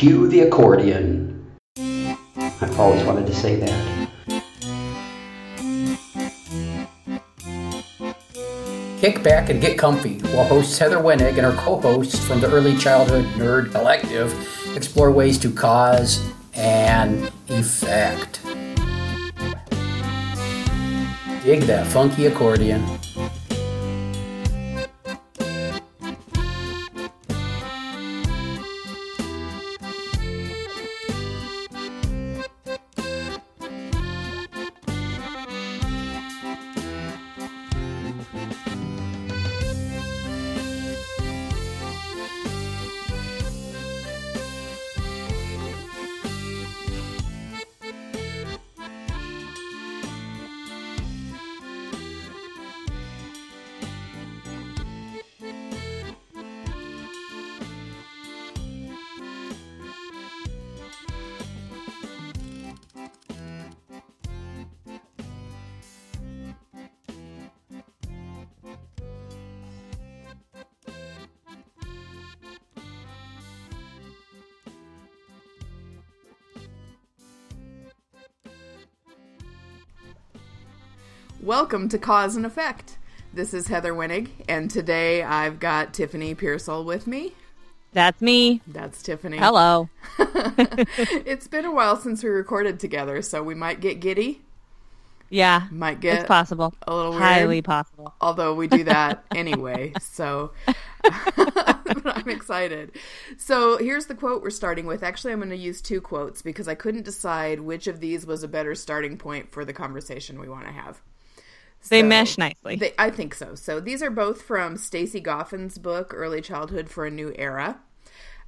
cue 0.00 0.26
the 0.28 0.40
accordion. 0.40 1.44
I've 1.76 2.80
always 2.80 3.04
wanted 3.04 3.26
to 3.26 3.34
say 3.34 3.56
that. 3.56 4.08
Kick 8.98 9.22
back 9.22 9.50
and 9.50 9.60
get 9.60 9.76
comfy 9.76 10.20
while 10.32 10.46
hosts 10.46 10.78
Heather 10.78 10.96
Wenig 10.96 11.36
and 11.36 11.40
her 11.40 11.52
co 11.52 11.78
hosts 11.78 12.18
from 12.26 12.40
the 12.40 12.50
Early 12.50 12.78
Childhood 12.78 13.26
Nerd 13.34 13.72
Collective 13.72 14.32
explore 14.74 15.10
ways 15.10 15.36
to 15.40 15.52
cause 15.52 16.26
and 16.54 17.30
effect. 17.48 18.40
Dig 21.44 21.60
that 21.64 21.86
funky 21.88 22.24
accordion. 22.24 22.99
Welcome 81.42 81.88
to 81.88 81.98
Cause 81.98 82.36
and 82.36 82.44
Effect. 82.44 82.98
This 83.32 83.54
is 83.54 83.68
Heather 83.68 83.94
Wenig, 83.94 84.28
and 84.46 84.70
today 84.70 85.22
I've 85.22 85.58
got 85.58 85.94
Tiffany 85.94 86.34
Pearsall 86.34 86.84
with 86.84 87.06
me. 87.06 87.32
That's 87.94 88.20
me. 88.20 88.60
That's 88.66 89.02
Tiffany. 89.02 89.38
Hello. 89.38 89.88
it's 90.18 91.48
been 91.48 91.64
a 91.64 91.72
while 91.72 91.96
since 91.96 92.22
we 92.22 92.28
recorded 92.28 92.78
together, 92.78 93.22
so 93.22 93.42
we 93.42 93.54
might 93.54 93.80
get 93.80 94.00
giddy. 94.00 94.42
Yeah. 95.30 95.66
Might 95.70 96.00
get 96.00 96.18
it's 96.18 96.28
possible. 96.28 96.74
a 96.86 96.94
little 96.94 97.12
weird. 97.12 97.22
Highly 97.22 97.62
possible. 97.62 98.12
Although 98.20 98.54
we 98.54 98.66
do 98.66 98.84
that 98.84 99.24
anyway, 99.34 99.94
so 99.98 100.52
I'm 101.06 102.28
excited. 102.28 102.92
So 103.38 103.78
here's 103.78 104.04
the 104.06 104.14
quote 104.14 104.42
we're 104.42 104.50
starting 104.50 104.84
with. 104.84 105.02
Actually, 105.02 105.32
I'm 105.32 105.38
going 105.38 105.48
to 105.48 105.56
use 105.56 105.80
two 105.80 106.02
quotes 106.02 106.42
because 106.42 106.68
I 106.68 106.74
couldn't 106.74 107.06
decide 107.06 107.60
which 107.60 107.86
of 107.86 108.00
these 108.00 108.26
was 108.26 108.42
a 108.42 108.48
better 108.48 108.74
starting 108.74 109.16
point 109.16 109.50
for 109.50 109.64
the 109.64 109.72
conversation 109.72 110.38
we 110.38 110.50
want 110.50 110.66
to 110.66 110.72
have. 110.72 111.00
They 111.88 112.00
So- 112.00 112.06
mesh 112.06 112.38
nicely. 112.38 112.76
They, 112.76 112.92
I 112.98 113.10
think 113.10 113.34
so. 113.34 113.54
So 113.54 113.80
these 113.80 114.02
are 114.02 114.10
both 114.10 114.42
from 114.42 114.76
Stacy 114.76 115.20
Goffin's 115.20 115.78
book, 115.78 116.12
Early 116.14 116.40
Childhood 116.40 116.88
for 116.90 117.06
a 117.06 117.10
New 117.10 117.34
Era. 117.36 117.80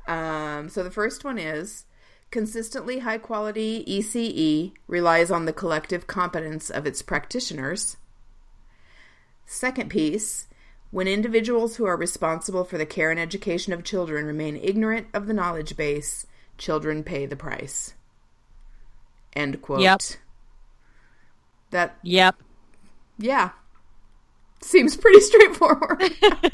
Um, 0.07 0.69
so 0.69 0.83
the 0.83 0.91
first 0.91 1.25
one 1.25 1.39
is 1.39 1.85
consistently 2.31 3.01
high 3.01 3.19
quality 3.19 3.85
ECE 3.87 4.73
relies 4.87 5.31
on 5.31 5.45
the 5.45 5.53
collective 5.53 6.07
competence 6.07 6.71
of 6.71 6.87
its 6.87 7.03
practitioners. 7.03 7.97
Second 9.47 9.91
piece 9.91 10.47
when 10.93 11.09
individuals 11.09 11.77
who 11.77 11.87
are 11.87 11.97
responsible 11.97 12.65
for 12.65 12.77
the 12.77 12.85
care 12.85 13.11
and 13.11 13.19
education 13.19 13.73
of 13.73 13.83
children 13.83 14.27
remain 14.27 14.57
ignorant 14.57 15.07
of 15.15 15.27
the 15.27 15.33
knowledge 15.33 15.75
base, 15.75 16.27
children 16.59 17.03
pay 17.03 17.25
the 17.25 17.35
price. 17.35 17.95
End 19.35 19.63
quote. 19.63 19.81
Yep. 19.81 20.01
That 21.71 21.97
yep. 22.03 22.37
Yeah. 23.23 23.51
Seems 24.61 24.97
pretty 24.97 25.19
straightforward. 25.21 26.05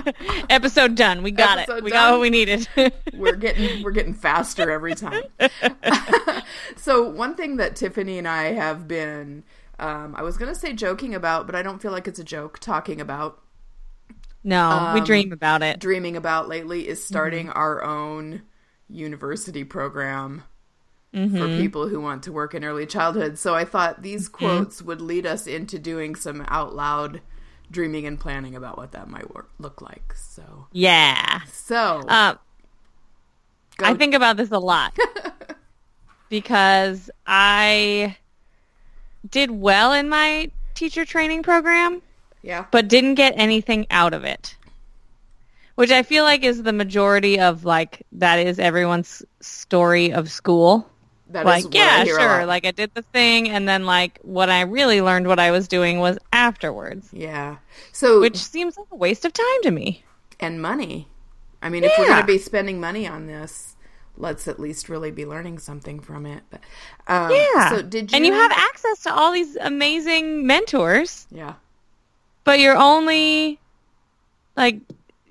Episode 0.51 0.95
done. 0.95 1.23
We 1.23 1.31
got 1.31 1.59
Episode 1.59 1.79
it. 1.79 1.85
We 1.85 1.91
done. 1.91 1.99
got 1.99 2.13
what 2.13 2.21
we 2.23 2.31
needed. 2.31 2.67
we're 3.13 3.37
getting 3.37 3.83
we're 3.83 3.91
getting 3.91 4.15
faster 4.15 4.71
every 4.71 4.95
time. 4.95 5.25
so 6.77 7.07
one 7.09 7.35
thing 7.35 7.57
that 7.59 7.77
Tiffany 7.77 8.17
and 8.19 8.27
I 8.27 8.53
have 8.53 8.89
been 8.89 9.45
um, 9.79 10.15
I 10.17 10.23
was 10.23 10.39
gonna 10.39 10.55
say 10.55 10.73
joking 10.73 11.15
about, 11.15 11.45
but 11.47 11.55
I 11.55 11.63
don't 11.63 11.81
feel 11.83 11.93
like 11.93 12.09
it's 12.09 12.19
a 12.19 12.25
joke 12.25 12.59
talking 12.61 13.01
about 13.01 13.43
no, 14.43 14.93
we 14.95 15.01
Um, 15.01 15.05
dream 15.07 15.33
about 15.33 15.63
it. 15.63 15.79
dreaming 15.79 16.17
about 16.17 16.49
lately 16.49 16.89
is 16.89 17.05
starting 17.05 17.49
Mm-hmm. 17.49 17.59
our 17.59 17.85
own 17.85 18.43
university 18.89 19.65
program 19.65 20.45
Mm-hmm. 21.15 21.39
for 21.39 21.47
people 21.57 21.89
who 21.89 22.01
want 22.03 22.25
to 22.25 22.33
work 22.33 22.55
in 22.55 22.65
early 22.65 22.85
childhood. 22.85 23.39
So 23.39 23.55
I 23.55 23.65
thought 23.65 24.03
these 24.03 24.29
Mm-hmm. 24.29 24.45
quotes 24.47 24.83
would 24.83 25.01
lead 25.01 25.25
us 25.27 25.47
into 25.47 25.79
doing 25.79 26.15
some 26.15 26.45
out 26.49 26.75
loud 26.75 27.23
dreaming 27.71 28.07
and 28.07 28.21
planning 28.21 28.55
about 28.55 28.77
what 28.77 28.93
that 28.93 29.09
might 29.09 29.35
work, 29.35 29.49
look 29.59 29.81
like. 29.81 30.15
So 30.15 30.67
Yeah. 30.73 31.41
so 31.51 32.03
go- 32.07 32.39
I 33.87 33.95
think 33.95 34.15
about 34.15 34.37
this 34.37 34.51
a 34.51 34.59
lot 34.59 34.95
because 36.29 37.11
I 37.27 38.17
did 39.29 39.51
well 39.51 39.93
in 39.93 40.09
my 40.09 40.51
teacher 40.75 41.05
training 41.05 41.43
program, 41.43 42.03
yeah. 42.43 42.67
but 42.71 42.89
didn't 42.89 43.15
get 43.15 43.35
anything 43.37 43.87
out 43.91 44.13
of 44.15 44.25
it. 44.25 44.57
Which 45.75 45.91
I 45.91 46.03
feel 46.03 46.25
like 46.25 46.43
is 46.43 46.63
the 46.63 46.73
majority 46.73 47.39
of 47.39 47.65
like 47.65 48.03
that 48.13 48.39
is 48.41 48.59
everyone's 48.59 49.23
story 49.41 50.13
of 50.13 50.31
school. 50.31 50.89
That 51.31 51.45
like 51.45 51.75
yeah 51.75 52.05
sure 52.05 52.47
like 52.47 52.65
i 52.65 52.71
did 52.71 52.93
the 52.95 53.03
thing 53.03 53.51
and 53.51 53.69
then 53.69 53.85
like 53.85 54.19
what 54.23 54.49
i 54.49 54.63
really 54.63 55.03
learned 55.03 55.27
what 55.27 55.39
i 55.39 55.51
was 55.51 55.69
doing 55.69 55.99
was 55.99 56.19
afterwards 56.33 57.11
Yeah. 57.13 57.59
So 57.93 58.21
which 58.21 58.39
seems 58.39 58.79
like 58.79 58.87
a 58.91 58.97
waste 58.97 59.25
of 59.27 59.33
time 59.35 59.63
to 59.65 59.71
me 59.71 60.05
and 60.41 60.63
money. 60.63 61.09
I 61.61 61.69
mean, 61.69 61.83
if 61.85 61.93
we're 61.99 62.07
going 62.07 62.21
to 62.21 62.27
be 62.27 62.39
spending 62.39 62.79
money 62.81 63.07
on 63.07 63.27
this, 63.27 63.75
let's 64.17 64.47
at 64.47 64.61
least 64.61 64.89
really 64.89 65.11
be 65.11 65.27
learning 65.27 65.59
something 65.59 65.99
from 66.01 66.25
it. 66.25 66.43
But 66.51 66.61
um, 67.09 67.31
yeah 67.33 67.71
So 67.71 67.83
did 67.83 68.11
you? 68.13 68.17
and 68.17 68.25
you 68.25 68.33
have 68.33 68.53
access 68.53 69.03
to 69.03 69.13
all 69.13 69.33
these 69.33 69.57
amazing 69.57 70.47
mentors 70.47 71.27
yeah. 71.31 71.55
but 72.45 72.61
you're 72.61 72.77
only 72.77 73.59
like 74.57 74.81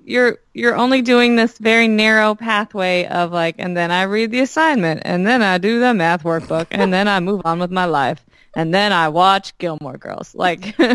you're 0.07 0.37
you're 0.53 0.75
only 0.75 1.01
doing 1.01 1.35
this 1.35 1.57
very 1.57 1.87
narrow 1.87 2.33
pathway 2.33 3.05
of 3.05 3.31
like 3.31 3.55
and 3.59 3.75
then 3.75 3.91
i 3.91 4.03
read 4.03 4.31
the 4.31 4.39
assignment 4.39 5.01
and 5.03 5.27
then 5.27 5.41
i 5.41 5.57
do 5.57 5.79
the 5.79 5.93
math 5.93 6.23
workbook 6.23 6.67
and 6.71 6.93
then 6.93 7.07
i 7.07 7.19
move 7.19 7.41
on 7.43 7.59
with 7.59 7.71
my 7.71 7.85
life 7.85 8.25
and 8.55 8.73
then 8.73 8.93
i 8.93 9.09
watch 9.09 9.57
gilmore 9.57 9.97
girls 9.97 10.33
like 10.33 10.75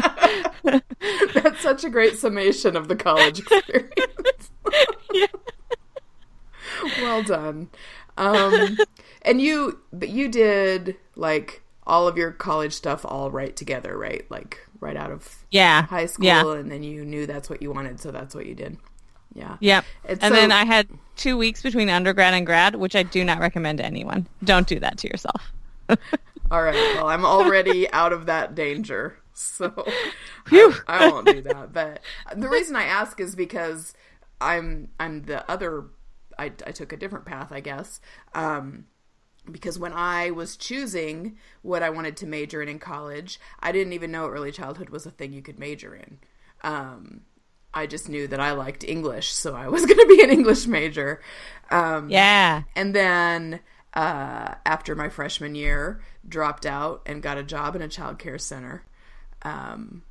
That's 0.63 1.61
such 1.61 1.85
a 1.85 1.91
great 1.91 2.19
summation 2.19 2.77
of 2.77 2.89
the 2.89 2.97
college 2.97 3.41
experience. 3.41 4.51
Well 7.01 7.23
done. 7.23 7.69
Um, 8.17 8.77
and 9.23 9.41
you, 9.41 9.81
but 9.93 10.09
you 10.09 10.29
did 10.29 10.97
like 11.15 11.63
all 11.87 12.09
of 12.09 12.17
your 12.17 12.33
college 12.33 12.73
stuff 12.73 13.05
all 13.05 13.31
right 13.31 13.55
together, 13.55 13.97
right? 13.97 14.29
Like 14.31 14.59
right 14.81 14.97
out 14.97 15.13
of 15.13 15.45
yeah 15.51 15.83
high 15.83 16.07
school, 16.07 16.27
yeah 16.27 16.55
and 16.55 16.73
then 16.73 16.83
you 16.83 17.05
knew 17.05 17.27
that's 17.27 17.49
what 17.49 17.63
you 17.63 17.71
wanted, 17.71 18.01
so 18.01 18.11
that's 18.11 18.35
what 18.35 18.47
you 18.47 18.55
did. 18.55 18.79
Yeah. 19.35 19.57
Yep. 19.61 19.85
And 20.05 20.23
And, 20.23 20.35
so- 20.35 20.41
then 20.41 20.53
I 20.53 20.65
had 20.65 20.89
two 21.17 21.37
weeks 21.37 21.63
between 21.63 21.89
undergrad 21.89 22.35
and 22.35 22.47
grad, 22.47 22.75
which 22.77 22.97
I 22.97 23.03
do 23.03 23.25
not 23.25 23.39
recommend 23.39 23.79
to 23.79 23.85
anyone. 23.85 24.27
Don't 24.45 24.67
do 24.67 24.81
that 24.81 24.99
to 24.99 25.09
yourself. 25.09 25.53
All 26.51 26.63
right. 26.63 26.75
Well, 26.97 27.09
I'm 27.09 27.25
already 27.25 27.91
out 27.93 28.13
of 28.13 28.27
that 28.27 28.55
danger, 28.55 29.19
so. 29.33 29.73
I, 30.51 30.79
I 30.87 31.09
won't 31.09 31.27
do 31.27 31.41
that. 31.43 31.73
But 31.73 32.03
the 32.37 32.49
reason 32.49 32.77
I 32.77 32.85
ask 32.85 33.21
is 33.21 33.35
because 33.35 33.95
I'm 34.41 34.89
I'm 35.01 35.23
the 35.23 35.51
other. 35.51 35.87
I, 36.39 36.47
I 36.67 36.73
took 36.73 36.93
a 36.93 36.97
different 36.97 37.25
path, 37.27 37.53
I 37.53 37.61
guess. 37.61 38.01
Um, 38.35 38.87
because 39.51 39.79
when 39.79 39.93
I 39.93 40.31
was 40.31 40.57
choosing 40.57 41.37
what 41.63 41.83
I 41.83 41.91
wanted 41.91 42.17
to 42.19 42.27
major 42.27 42.63
in 42.63 42.69
in 42.69 42.79
college, 42.79 43.41
I 43.61 43.73
didn't 43.73 43.93
even 43.93 44.11
know 44.11 44.29
early 44.29 44.53
childhood 44.53 44.91
was 44.91 45.05
a 45.07 45.11
thing 45.11 45.33
you 45.33 45.43
could 45.43 45.59
major 45.59 45.95
in. 45.95 46.19
Um, 46.63 47.23
I 47.75 47.87
just 47.87 48.09
knew 48.09 48.27
that 48.29 48.41
I 48.41 48.53
liked 48.53 48.85
English, 48.85 49.33
so 49.33 49.55
I 49.55 49.69
was 49.69 49.87
going 49.87 49.99
to 49.99 50.07
be 50.07 50.23
an 50.23 50.31
English 50.31 50.67
major. 50.67 51.21
Um, 51.71 52.11
Yeah. 52.11 52.63
and 52.77 52.95
then 52.95 53.61
uh, 53.95 54.55
after 54.67 54.95
my 54.95 55.09
freshman 55.09 55.55
year, 55.55 56.01
dropped 56.29 56.67
out 56.67 57.03
and 57.07 57.23
got 57.23 57.39
a 57.39 57.43
job 57.43 57.77
in 57.77 57.83
a 57.83 57.89
child 57.89 58.19
care 58.19 58.39
center. 58.39 58.85
Um, 59.43 60.03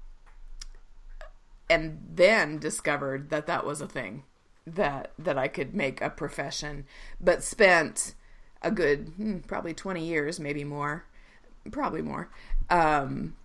and 1.70 2.00
then 2.14 2.58
discovered 2.60 3.30
that 3.30 3.48
that 3.48 3.66
was 3.66 3.82
a 3.82 3.88
thing 3.88 4.24
that 4.68 5.12
that 5.18 5.38
I 5.38 5.48
could 5.48 5.74
make 5.74 6.02
a 6.02 6.10
profession, 6.10 6.86
but 7.20 7.44
spent 7.44 8.14
a 8.62 8.70
good 8.72 9.14
hmm, 9.18 9.40
probably 9.40 9.74
20 9.74 10.06
years, 10.06 10.40
maybe 10.40 10.64
more, 10.64 11.06
probably 11.72 12.02
more, 12.02 12.30
um, 12.70 13.36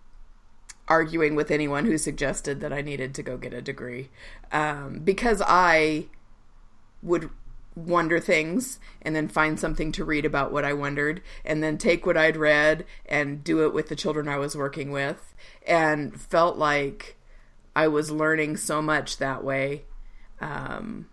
arguing 0.87 1.35
with 1.35 1.51
anyone 1.51 1.85
who 1.85 1.97
suggested 1.97 2.61
that 2.61 2.73
I 2.73 2.81
needed 2.81 3.13
to 3.15 3.23
go 3.23 3.37
get 3.37 3.53
a 3.53 3.61
degree 3.61 4.09
um, 4.51 4.99
because 4.99 5.41
I 5.45 6.05
would 7.01 7.29
wonder 7.75 8.19
things 8.19 8.79
and 9.01 9.15
then 9.15 9.27
find 9.27 9.59
something 9.59 9.91
to 9.91 10.03
read 10.03 10.25
about 10.25 10.51
what 10.51 10.65
I 10.65 10.73
wondered 10.73 11.21
and 11.45 11.61
then 11.61 11.77
take 11.77 12.05
what 12.05 12.17
I'd 12.17 12.35
read 12.35 12.85
and 13.05 13.43
do 13.43 13.65
it 13.65 13.73
with 13.73 13.89
the 13.89 13.95
children 13.95 14.27
I 14.27 14.37
was 14.37 14.55
working 14.55 14.91
with 14.91 15.35
and 15.65 16.19
felt 16.19 16.57
like 16.57 17.17
I 17.75 17.87
was 17.87 18.09
learning 18.09 18.57
so 18.57 18.81
much 18.81 19.17
that 19.17 19.43
way 19.43 19.83
um, 20.41 21.07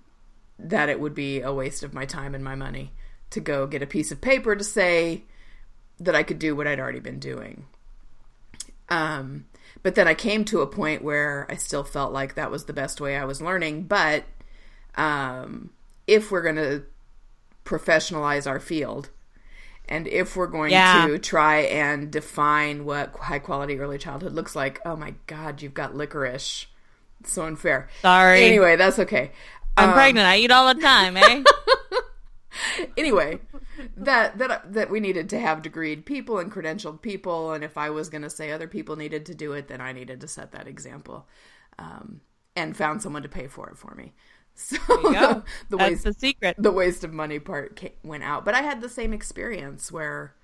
that 0.59 0.89
it 0.89 1.01
would 1.01 1.15
be 1.15 1.41
a 1.41 1.53
waste 1.53 1.83
of 1.83 1.93
my 1.93 2.07
time 2.07 2.35
and 2.35 2.43
my 2.43 2.55
money 2.55 2.93
to 3.31 3.41
go 3.41 3.67
get 3.67 3.83
a 3.83 3.87
piece 3.87 4.11
of 4.11 4.21
paper 4.21 4.57
to 4.57 4.65
say 4.65 5.25
that 6.01 6.15
I 6.15 6.23
could 6.23 6.39
do 6.39 6.57
what 6.57 6.67
I'd 6.67 6.81
already 6.81 7.01
been 7.01 7.19
doing. 7.19 7.67
Um, 8.89 9.47
but 9.83 9.95
then 9.95 10.07
I 10.09 10.15
came 10.15 10.45
to 10.47 10.61
a 10.61 10.67
point 10.67 11.03
where 11.03 11.47
I 11.51 11.57
still 11.57 11.85
felt 11.85 12.13
like 12.13 12.35
that 12.35 12.51
was 12.51 12.65
the 12.65 12.73
best 12.73 13.01
way 13.01 13.17
I 13.17 13.25
was 13.25 13.43
learning. 13.43 13.83
But 13.85 14.25
um, 14.97 15.71
if 16.07 16.31
we're 16.31 16.43
going 16.43 16.57
to 16.57 16.83
professionalize 17.65 18.47
our 18.47 18.61
field, 18.61 19.11
and 19.89 20.07
if 20.07 20.37
we're 20.37 20.47
going 20.47 20.71
Yeah. 20.73 21.07
to 21.07 21.19
try 21.19 21.57
and 21.61 22.11
define 22.11 22.85
what 22.85 23.15
high 23.17 23.39
quality 23.39 23.79
early 23.79 23.99
childhood 23.99 24.33
looks 24.33 24.55
like, 24.57 24.81
oh 24.87 24.97
my 24.97 25.15
God, 25.27 25.61
you've 25.63 25.75
got 25.75 25.95
licorice. 25.95 26.67
It's 27.21 27.33
so 27.33 27.45
unfair. 27.45 27.89
Sorry. 28.03 28.45
Anyway, 28.45 28.77
that's 28.77 28.99
okay. 28.99 29.33
I'm 29.77 29.89
Um, 29.91 29.95
pregnant. 29.95 30.27
I 30.27 30.37
eat 30.39 30.51
all 30.51 30.73
the 30.73 30.81
time, 30.81 31.17
eh? 31.17 31.43
anyway, 32.97 33.39
that 33.97 34.39
that 34.39 34.73
that 34.73 34.91
we 34.91 35.01
needed 35.01 35.29
to 35.31 35.39
have 35.41 35.63
degreed 35.63 36.05
people 36.05 36.39
and 36.39 36.51
credentialed 36.53 37.03
people, 37.03 37.53
and 37.53 37.65
if 37.65 37.77
I 37.79 37.91
was 37.91 38.09
going 38.09 38.23
to 38.23 38.31
say 38.31 38.51
other 38.53 38.69
people 38.69 38.97
needed 38.97 39.27
to 39.27 39.35
do 39.35 39.53
it, 39.53 39.69
then 39.69 39.81
I 39.81 39.93
needed 39.93 40.21
to 40.21 40.29
set 40.29 40.53
that 40.53 40.67
example, 40.69 41.27
um, 41.79 42.21
and 42.57 42.77
found 42.77 43.03
someone 43.03 43.23
to 43.23 43.29
pay 43.29 43.47
for 43.47 43.69
it 43.71 43.79
for 43.79 43.95
me. 43.95 44.13
So 44.57 44.77
the, 44.87 45.43
the 45.69 45.77
That's 45.77 45.91
waste 45.91 46.05
the 46.05 46.13
secret. 46.13 46.57
the 46.59 46.71
waste 46.71 47.03
of 47.03 47.13
money 47.13 47.41
part 47.41 47.77
ca 47.77 47.93
went 48.05 48.23
out, 48.23 48.45
but 48.45 48.55
I 48.55 48.63
had 48.63 48.81
the 48.81 48.89
same 48.89 49.13
experience 49.13 49.91
where, 49.91 50.35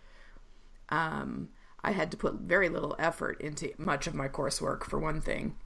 um, 0.89 1.51
I 1.83 1.93
had 1.93 2.11
to 2.11 2.17
put 2.17 2.35
very 2.35 2.69
little 2.69 2.97
effort 2.99 3.41
into 3.41 3.73
much 3.79 4.07
of 4.07 4.15
my 4.15 4.29
coursework 4.29 4.85
for 4.85 4.99
one 4.99 5.21
thing, 5.21 5.57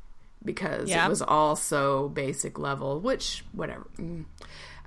because 0.44 0.88
Yeah. 0.90 1.06
it 1.06 1.08
was 1.08 1.22
all 1.22 1.56
so 1.56 2.08
basic 2.08 2.58
level, 2.58 3.00
which 3.00 3.44
whatever. 3.52 3.86
Mm. 3.98 4.24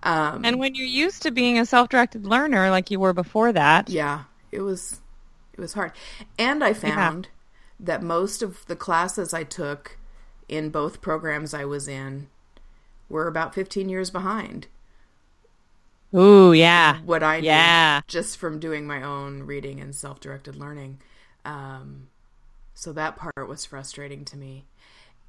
Um, 0.04 0.46
And 0.46 0.60
when 0.60 0.76
you're 0.76 0.86
used 0.86 1.24
to 1.24 1.32
being 1.32 1.58
a 1.58 1.66
self-directed 1.66 2.26
learner 2.26 2.70
like 2.70 2.92
you 2.92 3.00
were 3.00 3.14
before 3.14 3.52
that, 3.52 3.90
Yeah, 3.90 4.24
it 4.52 4.62
was 4.62 5.02
it 5.54 5.60
was 5.60 5.74
hard. 5.74 5.92
And 6.38 6.64
I 6.64 6.74
found 6.74 7.30
that 7.80 8.04
most 8.04 8.44
of 8.44 8.64
the 8.68 8.76
classes 8.76 9.34
I 9.34 9.44
took 9.44 9.98
in 10.48 10.70
both 10.70 11.02
programs 11.02 11.54
I 11.54 11.66
was 11.66 11.88
in 11.88 12.28
were 13.10 13.28
about 13.28 13.56
15 13.56 13.90
years 13.90 14.10
behind 14.12 14.68
ooh, 16.16 16.54
yeah. 16.54 17.00
what 17.02 17.24
I 17.24 17.40
knew 17.40 17.48
Yeah. 17.48 18.02
just 18.08 18.38
from 18.38 18.60
doing 18.60 18.86
my 18.88 19.02
own 19.02 19.44
reading 19.44 19.80
and 19.80 19.96
self-directed 19.96 20.56
learning. 20.56 21.00
Um, 21.44 22.08
so 22.74 22.94
that 22.94 23.16
part 23.18 23.48
was 23.50 23.66
frustrating 23.66 24.24
to 24.26 24.38
me. 24.38 24.66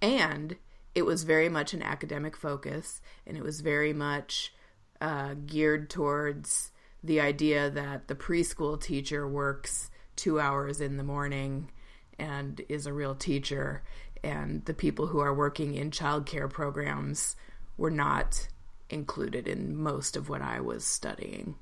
And 0.00 0.56
it 0.94 1.02
was 1.02 1.24
very 1.24 1.48
much 1.48 1.74
an 1.74 1.82
academic 1.82 2.36
focus, 2.36 3.00
and 3.26 3.36
it 3.36 3.42
was 3.42 3.60
very 3.60 3.92
much 3.92 4.52
uh, 5.00 5.34
geared 5.46 5.90
towards 5.90 6.72
the 7.02 7.20
idea 7.20 7.70
that 7.70 8.08
the 8.08 8.14
preschool 8.14 8.80
teacher 8.80 9.28
works 9.28 9.90
two 10.16 10.40
hours 10.40 10.80
in 10.80 10.96
the 10.96 11.04
morning 11.04 11.70
and 12.18 12.60
is 12.68 12.86
a 12.86 12.92
real 12.92 13.14
teacher, 13.14 13.82
and 14.24 14.64
the 14.64 14.74
people 14.74 15.06
who 15.06 15.20
are 15.20 15.34
working 15.34 15.74
in 15.74 15.90
childcare 15.90 16.50
programs 16.50 17.36
were 17.76 17.90
not 17.90 18.48
included 18.90 19.46
in 19.46 19.76
most 19.76 20.16
of 20.16 20.28
what 20.28 20.42
I 20.42 20.60
was 20.60 20.84
studying. 20.84 21.54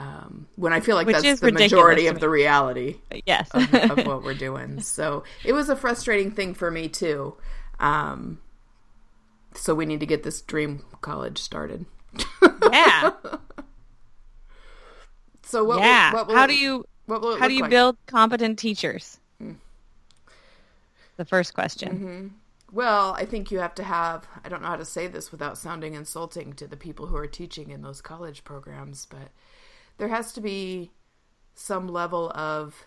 Um, 0.00 0.46
when 0.56 0.72
I 0.72 0.80
feel 0.80 0.96
like 0.96 1.06
Which 1.06 1.20
that's 1.20 1.40
the 1.40 1.52
majority 1.52 2.06
of 2.06 2.20
the 2.20 2.30
reality 2.30 2.96
Yes. 3.26 3.50
of, 3.52 3.74
of 3.74 3.98
what 4.06 4.22
we're 4.22 4.32
doing. 4.32 4.80
So 4.80 5.24
it 5.44 5.52
was 5.52 5.68
a 5.68 5.76
frustrating 5.76 6.30
thing 6.30 6.54
for 6.54 6.70
me 6.70 6.88
too. 6.88 7.36
Um, 7.78 8.40
so 9.54 9.74
we 9.74 9.84
need 9.84 10.00
to 10.00 10.06
get 10.06 10.22
this 10.22 10.40
dream 10.40 10.82
college 11.02 11.36
started. 11.38 11.84
yeah. 12.72 13.10
So 15.42 15.64
what? 15.64 15.80
yeah. 15.80 16.12
Will, 16.12 16.18
what 16.18 16.28
will 16.28 16.34
how 16.36 16.44
it- 16.44 16.48
do 16.48 16.56
you 16.56 16.84
What 17.06 17.20
will 17.22 17.32
it 17.34 17.40
how 17.40 17.48
do 17.48 17.54
you 17.54 17.62
like? 17.62 17.70
build 17.70 17.96
competent 18.06 18.58
teachers? 18.58 19.18
Hmm. 19.38 19.52
The 21.16 21.24
first 21.24 21.54
question. 21.54 21.88
Mm-hmm. 21.92 22.26
Well, 22.72 23.14
I 23.18 23.24
think 23.24 23.50
you 23.50 23.58
have 23.58 23.74
to 23.74 23.82
have. 23.82 24.28
I 24.44 24.48
don't 24.48 24.62
know 24.62 24.68
how 24.68 24.76
to 24.76 24.84
say 24.84 25.08
this 25.08 25.32
without 25.32 25.58
sounding 25.58 25.94
insulting 25.94 26.52
to 26.54 26.68
the 26.68 26.76
people 26.76 27.06
who 27.08 27.16
are 27.16 27.26
teaching 27.26 27.70
in 27.70 27.82
those 27.82 28.00
college 28.00 28.44
programs, 28.44 29.06
but 29.06 29.30
there 30.00 30.08
has 30.08 30.32
to 30.32 30.40
be 30.40 30.90
some 31.54 31.86
level 31.86 32.30
of 32.34 32.86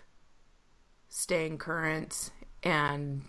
staying 1.08 1.56
current 1.58 2.30
and 2.64 3.22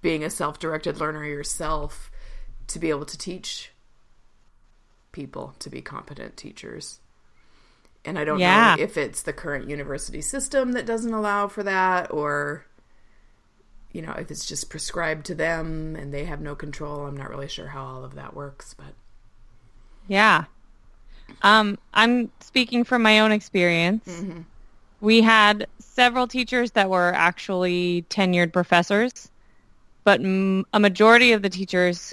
being 0.00 0.24
a 0.24 0.30
self-directed 0.30 0.98
learner 0.98 1.22
yourself 1.22 2.10
to 2.66 2.78
be 2.78 2.88
able 2.88 3.04
to 3.04 3.18
teach 3.18 3.72
people 5.12 5.54
to 5.58 5.68
be 5.68 5.82
competent 5.82 6.38
teachers. 6.38 7.00
And 8.06 8.18
I 8.18 8.24
don't 8.24 8.38
Yeah. 8.38 8.74
know 8.76 8.82
if 8.82 8.96
it's 8.96 9.20
the 9.20 9.34
current 9.34 9.68
university 9.68 10.22
system 10.22 10.72
that 10.72 10.86
doesn't 10.86 11.12
allow 11.12 11.46
for 11.46 11.62
that 11.62 12.10
or 12.10 12.64
you 13.92 14.00
know, 14.00 14.12
if 14.12 14.30
it's 14.30 14.46
just 14.46 14.70
prescribed 14.70 15.26
to 15.26 15.34
them 15.34 15.94
and 15.94 16.12
they 16.12 16.24
have 16.24 16.40
no 16.40 16.54
control. 16.54 17.06
I'm 17.06 17.16
not 17.16 17.30
really 17.30 17.48
sure 17.48 17.68
how 17.68 17.84
all 17.84 18.04
of 18.04 18.14
that 18.14 18.34
works, 18.34 18.72
but 18.74 18.94
Yeah. 20.08 20.46
Um, 21.42 21.78
I'm 21.92 22.30
speaking 22.40 22.84
from 22.84 23.02
my 23.02 23.20
own 23.20 23.32
experience. 23.32 24.04
Mm-hmm. 24.06 24.40
We 25.00 25.20
had 25.20 25.66
several 25.78 26.26
teachers 26.26 26.72
that 26.72 26.90
were 26.90 27.12
actually 27.14 28.04
tenured 28.10 28.52
professors, 28.52 29.30
but 30.04 30.20
m- 30.20 30.66
a 30.72 30.80
majority 30.80 31.32
of 31.32 31.42
the 31.42 31.50
teachers, 31.50 32.12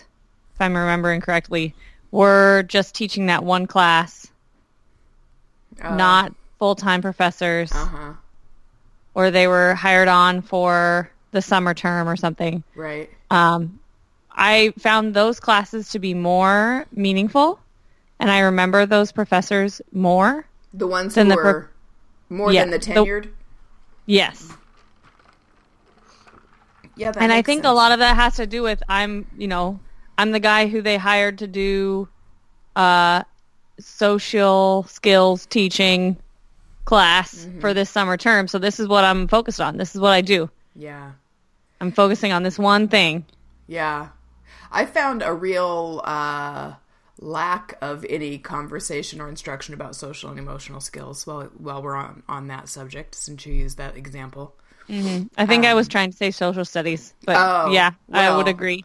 if 0.53 0.61
I'm 0.61 0.75
remembering 0.75 1.21
correctly, 1.21 1.73
were 2.11 2.63
just 2.67 2.93
teaching 2.93 3.25
that 3.27 3.43
one 3.43 3.65
class, 3.67 4.27
not 5.81 6.33
full-time 6.59 7.01
professors, 7.01 7.71
uh-huh. 7.71 8.13
or 9.15 9.31
they 9.31 9.47
were 9.47 9.73
hired 9.73 10.07
on 10.07 10.41
for 10.41 11.09
the 11.31 11.41
summer 11.41 11.73
term 11.73 12.07
or 12.07 12.15
something. 12.15 12.63
Right. 12.75 13.09
Um, 13.31 13.79
I 14.31 14.73
found 14.79 15.13
those 15.13 15.39
classes 15.39 15.89
to 15.89 15.99
be 15.99 16.13
more 16.13 16.85
meaningful, 16.91 17.59
and 18.23 18.31
I 18.31 18.39
remember 18.39 18.85
those 18.85 19.11
professors 19.11 19.81
more. 19.91 20.45
The 20.73 20.87
ones 20.87 21.13
Then 21.15 21.25
who 21.25 21.31
the 21.35 21.41
pro- 21.41 21.51
were 21.51 21.69
more 22.29 22.53
Yeah, 22.53 22.61
than 22.61 22.71
the 22.71 22.77
the- 22.79 22.85
tenured. 22.93 23.29
Yes. 24.05 24.49
yeah, 26.95 27.11
and 27.17 27.31
I 27.33 27.41
think 27.41 27.65
a 27.65 27.69
lot 27.71 27.91
of 27.91 27.99
that 27.99 28.15
has 28.15 28.35
to 28.37 28.45
do 28.47 28.61
with 28.63 28.81
I'm, 28.87 29.25
you 29.37 29.47
know, 29.47 29.79
I'm 30.17 30.31
the 30.31 30.39
guy 30.39 30.67
who 30.67 30.81
they 30.81 30.97
hired 30.97 31.39
to 31.39 31.47
do 31.47 32.07
uh, 32.75 33.23
social 33.79 34.83
skills 34.89 35.45
teaching 35.45 36.17
class 36.85 37.33
Mm-hmm. 37.45 37.59
for 37.61 37.73
this 37.73 37.89
summer 37.89 38.17
term. 38.17 38.47
So 38.47 38.59
this 38.59 38.79
is 38.79 38.87
what 38.87 39.03
I'm 39.03 39.27
focused 39.27 39.59
on. 39.61 39.77
This 39.77 39.95
is 39.95 40.01
what 40.01 40.11
I 40.11 40.21
do. 40.21 40.49
Yeah. 40.75 41.11
I'm 41.81 41.91
focusing 41.91 42.31
on 42.31 42.43
this 42.43 42.57
one 42.59 42.87
thing. 42.87 43.25
Yeah. 43.67 44.09
I 44.71 44.85
found 44.85 45.23
a 45.23 45.33
real 45.33 46.01
uh, 46.03 46.73
lack 47.23 47.77
of 47.81 48.05
any 48.09 48.37
conversation 48.37 49.21
or 49.21 49.29
instruction 49.29 49.73
about 49.73 49.95
social 49.95 50.29
and 50.29 50.37
emotional 50.37 50.81
skills 50.81 51.25
while 51.25 51.43
while 51.57 51.81
we're 51.81 51.95
on 51.95 52.21
on 52.27 52.47
that 52.47 52.67
subject 52.67 53.15
since 53.15 53.45
you 53.45 53.53
used 53.53 53.77
that 53.77 53.95
example. 53.95 54.55
I 55.37 55.45
think 55.45 55.65
I 55.65 55.73
was 55.73 55.87
trying 55.87 56.11
to 56.11 56.17
say 56.17 56.31
social 56.31 56.65
studies, 56.65 57.13
but 57.25 57.37
Um, 57.37 57.69
Oh, 57.69 57.71
yeah, 57.71 57.91
I 58.11 58.35
would 58.35 58.47
agree. 58.47 58.83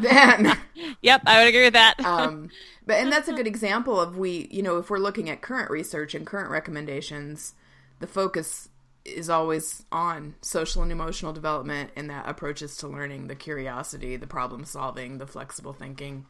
then 0.00 0.56
Yep, 1.02 1.22
I 1.26 1.40
would 1.40 1.48
agree 1.48 1.64
with 1.64 1.72
that. 1.72 1.98
um, 2.04 2.50
but 2.86 2.96
and 2.96 3.12
that's 3.12 3.28
a 3.28 3.32
good 3.32 3.46
example 3.54 4.00
of 4.00 4.16
we 4.16 4.48
you 4.50 4.62
know 4.62 4.78
if 4.78 4.88
we're 4.90 4.98
looking 4.98 5.28
at 5.28 5.40
current 5.42 5.70
research 5.70 6.14
and 6.14 6.26
current 6.26 6.50
recommendations 6.50 7.54
the 7.98 8.06
focus 8.06 8.68
is 9.04 9.28
always 9.30 9.82
on 9.90 10.34
social 10.42 10.82
and 10.82 10.92
emotional 10.92 11.32
development 11.32 11.90
and 11.96 12.08
that 12.10 12.28
approaches 12.28 12.76
to 12.76 12.86
learning 12.86 13.26
the 13.26 13.34
curiosity 13.34 14.16
the 14.16 14.26
problem 14.26 14.64
solving 14.64 15.18
the 15.18 15.26
flexible 15.26 15.72
thinking 15.72 16.26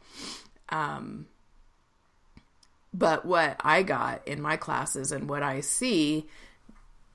um, 0.69 1.27
but 2.93 3.25
what 3.25 3.55
i 3.63 3.83
got 3.83 4.25
in 4.27 4.41
my 4.41 4.57
classes 4.57 5.11
and 5.11 5.29
what 5.29 5.43
i 5.43 5.59
see 5.61 6.25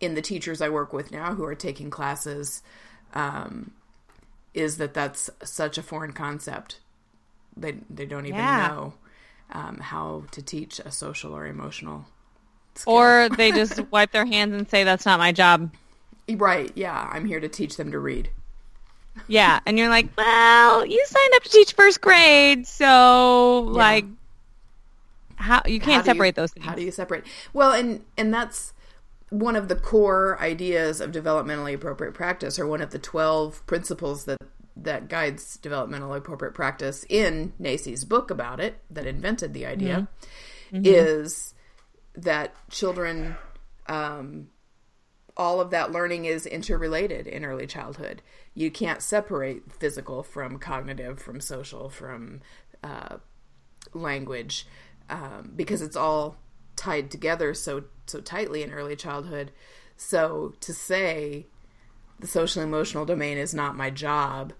in 0.00 0.14
the 0.14 0.22
teachers 0.22 0.60
i 0.62 0.68
work 0.68 0.92
with 0.92 1.10
now 1.12 1.34
who 1.34 1.44
are 1.44 1.54
taking 1.54 1.90
classes 1.90 2.62
um, 3.14 3.70
is 4.54 4.78
that 4.78 4.94
that's 4.94 5.30
such 5.42 5.78
a 5.78 5.82
foreign 5.82 6.12
concept 6.12 6.80
they 7.56 7.72
they 7.90 8.06
don't 8.06 8.26
even 8.26 8.38
Yeah. 8.38 8.68
know 8.68 8.94
um, 9.52 9.78
how 9.78 10.24
to 10.32 10.42
teach 10.42 10.80
a 10.80 10.90
social 10.90 11.32
or 11.34 11.46
emotional 11.46 12.06
or 12.86 13.28
they 13.36 13.52
just 13.52 13.80
wipe 13.90 14.12
their 14.12 14.26
hands 14.26 14.54
and 14.54 14.68
say 14.68 14.84
that's 14.84 15.06
not 15.06 15.18
my 15.18 15.32
job. 15.32 15.70
Right, 16.28 16.70
yeah. 16.74 17.08
I'm 17.10 17.24
here 17.24 17.40
to 17.40 17.48
teach 17.48 17.76
them 17.76 17.92
to 17.92 17.98
read. 17.98 18.28
Yeah, 19.28 19.60
and 19.64 19.78
you're 19.78 19.88
like, 19.88 20.08
well, 20.16 20.84
you 20.84 21.02
signed 21.06 21.34
up 21.36 21.42
to 21.44 21.48
teach 21.48 21.72
first 21.72 22.00
grade, 22.02 22.66
so 22.66 23.60
like, 23.60 24.04
how 25.36 25.62
you 25.66 25.80
can't 25.80 26.04
you- 26.04 26.12
separate 26.12 26.34
those 26.34 26.52
things. 26.52 26.66
How 26.66 26.74
do 26.74 26.82
you 26.82 26.90
separate? 26.90 27.24
Well, 27.52 27.72
and 27.72 28.04
and 28.16 28.32
that's 28.32 28.72
one 29.30 29.56
of 29.56 29.68
the 29.68 29.76
core 29.76 30.38
ideas 30.40 31.00
of 31.00 31.10
developmentally 31.12 31.74
appropriate 31.74 32.14
practice, 32.14 32.58
or 32.58 32.66
one 32.66 32.80
of 32.80 32.90
the 32.90 32.98
twelve 32.98 33.64
principles 33.66 34.24
that 34.24 34.38
that 34.76 35.08
guides 35.08 35.58
developmentally 35.62 36.18
appropriate 36.18 36.54
practice 36.54 37.04
in 37.08 37.52
NAEYC's 37.60 38.04
book 38.04 38.30
about 38.30 38.60
it, 38.60 38.78
that 38.90 39.06
invented 39.06 39.54
the 39.54 39.64
idea, 39.66 40.08
is 40.84 41.54
that 42.14 42.54
children, 42.70 43.36
um, 43.86 44.48
all 45.36 45.60
of 45.60 45.70
that 45.70 45.92
learning 45.92 46.26
is 46.26 46.44
interrelated 46.46 47.26
in 47.26 47.44
early 47.44 47.66
childhood. 47.66 48.20
You 48.54 48.70
can't 48.70 49.00
separate 49.02 49.72
physical 49.72 50.22
from 50.22 50.58
cognitive, 50.58 51.20
from 51.20 51.40
social, 51.40 51.88
from 51.88 52.42
uh, 52.84 53.16
language 53.94 54.66
um, 55.10 55.52
because 55.56 55.82
it's 55.82 55.96
all 55.96 56.36
tied 56.76 57.10
together 57.10 57.54
so 57.54 57.84
so 58.06 58.20
tightly 58.20 58.62
in 58.62 58.72
early 58.72 58.96
childhood. 58.96 59.52
So 59.96 60.54
to 60.60 60.72
say 60.72 61.46
the 62.20 62.26
social 62.26 62.62
emotional 62.62 63.04
domain 63.04 63.38
is 63.38 63.54
not 63.54 63.76
my 63.76 63.90
job 63.90 64.52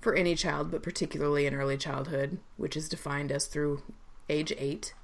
for 0.00 0.14
any 0.14 0.34
child, 0.34 0.70
but 0.70 0.82
particularly 0.82 1.46
in 1.46 1.54
early 1.54 1.76
childhood, 1.76 2.38
which 2.56 2.76
is 2.76 2.88
defined 2.88 3.30
as 3.32 3.46
through 3.46 3.82
age 4.28 4.52
eight, 4.58 4.94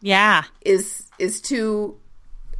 Yeah, 0.00 0.44
is 0.60 1.10
is 1.18 1.40
to 1.42 1.98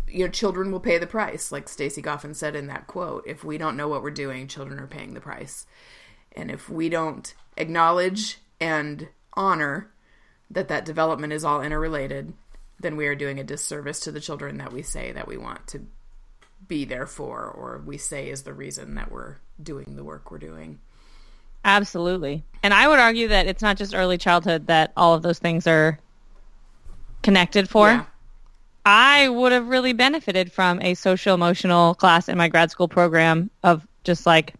you 0.08 0.24
know 0.24 0.30
children 0.30 0.72
will 0.72 0.80
pay 0.80 0.98
the 0.98 1.06
price, 1.06 1.52
like 1.52 1.68
Stacy 1.68 2.02
Goffin 2.02 2.34
said 2.34 2.56
in 2.56 2.66
that 2.68 2.86
quote. 2.86 3.24
If 3.26 3.44
we 3.44 3.58
don't 3.58 3.76
know 3.76 3.88
what 3.88 4.02
we're 4.02 4.10
doing, 4.10 4.48
children 4.48 4.80
are 4.80 4.86
paying 4.86 5.14
the 5.14 5.20
price, 5.20 5.66
and 6.32 6.50
if 6.50 6.68
we 6.70 6.88
don't 6.88 7.34
acknowledge 7.56 8.38
and 8.60 9.08
honor 9.34 9.90
that 10.54 10.68
that 10.68 10.84
development 10.84 11.32
is 11.32 11.44
all 11.44 11.60
interrelated, 11.60 12.32
then 12.80 12.96
we 12.96 13.06
are 13.06 13.14
doing 13.14 13.38
a 13.38 13.44
disservice 13.44 14.00
to 14.00 14.12
the 14.12 14.20
children 14.20 14.58
that 14.58 14.72
we 14.72 14.82
say 14.82 15.12
that 15.12 15.28
we 15.28 15.36
want 15.36 15.66
to 15.68 15.86
be 16.66 16.84
there 16.84 17.06
for, 17.06 17.44
or 17.44 17.82
we 17.84 17.98
say 17.98 18.30
is 18.30 18.42
the 18.42 18.54
reason 18.54 18.94
that 18.94 19.10
we're 19.10 19.36
doing 19.62 19.96
the 19.96 20.04
work 20.04 20.30
we're 20.30 20.38
doing. 20.38 20.78
absolutely. 21.64 22.42
And 22.62 22.72
I 22.72 22.88
would 22.88 22.98
argue 22.98 23.28
that 23.28 23.46
it's 23.46 23.62
not 23.62 23.76
just 23.76 23.94
early 23.94 24.18
childhood 24.18 24.66
that 24.68 24.92
all 24.96 25.14
of 25.14 25.22
those 25.22 25.38
things 25.38 25.66
are 25.66 25.98
connected 27.22 27.68
for. 27.68 27.88
Yeah. 27.88 28.04
I 28.86 29.28
would 29.28 29.52
have 29.52 29.68
really 29.68 29.92
benefited 29.92 30.52
from 30.52 30.80
a 30.82 30.94
social 30.94 31.34
emotional 31.34 31.94
class 31.94 32.28
in 32.28 32.36
my 32.36 32.48
grad 32.48 32.70
school 32.70 32.88
program 32.88 33.50
of 33.62 33.86
just 34.04 34.26
like 34.26 34.54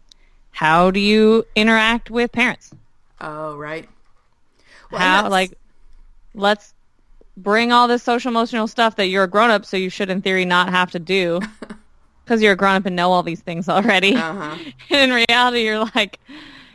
how 0.51 0.89
do 0.89 0.99
you 0.99 1.45
interact 1.55 2.09
with 2.09 2.31
parents? 2.31 2.73
Oh, 3.21 3.55
right. 3.55 3.87
Well, 4.89 5.01
how 5.01 5.29
like 5.29 5.57
let's 6.35 6.73
bring 7.37 7.71
all 7.71 7.87
this 7.87 8.03
social 8.03 8.29
emotional 8.29 8.67
stuff 8.67 8.95
that 8.95 9.07
you're 9.07 9.23
a 9.23 9.29
grown 9.29 9.49
up 9.49 9.65
so 9.65 9.77
you 9.77 9.89
should 9.89 10.09
in 10.09 10.21
theory 10.21 10.45
not 10.45 10.69
have 10.69 10.91
to 10.91 10.99
do 10.99 11.41
because 12.23 12.41
you're 12.41 12.53
a 12.53 12.57
grown 12.57 12.75
up 12.75 12.85
and 12.85 12.95
know 12.95 13.11
all 13.11 13.23
these 13.23 13.41
things 13.41 13.67
already. 13.67 14.15
Uh-huh. 14.15 14.57
and 14.89 15.11
in 15.11 15.13
reality 15.13 15.63
you're 15.63 15.85
like 15.95 16.19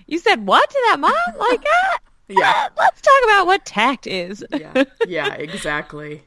you 0.06 0.18
said 0.18 0.46
what 0.46 0.68
to 0.68 0.82
that 0.88 1.00
mom? 1.00 1.12
Like 1.38 1.62
that? 1.62 1.98
Yeah. 2.28 2.68
Let's 2.78 3.00
talk 3.00 3.24
about 3.24 3.46
what 3.46 3.64
tact 3.64 4.06
is. 4.06 4.44
yeah, 4.52 4.84
yeah, 5.06 5.34
exactly. 5.34 6.22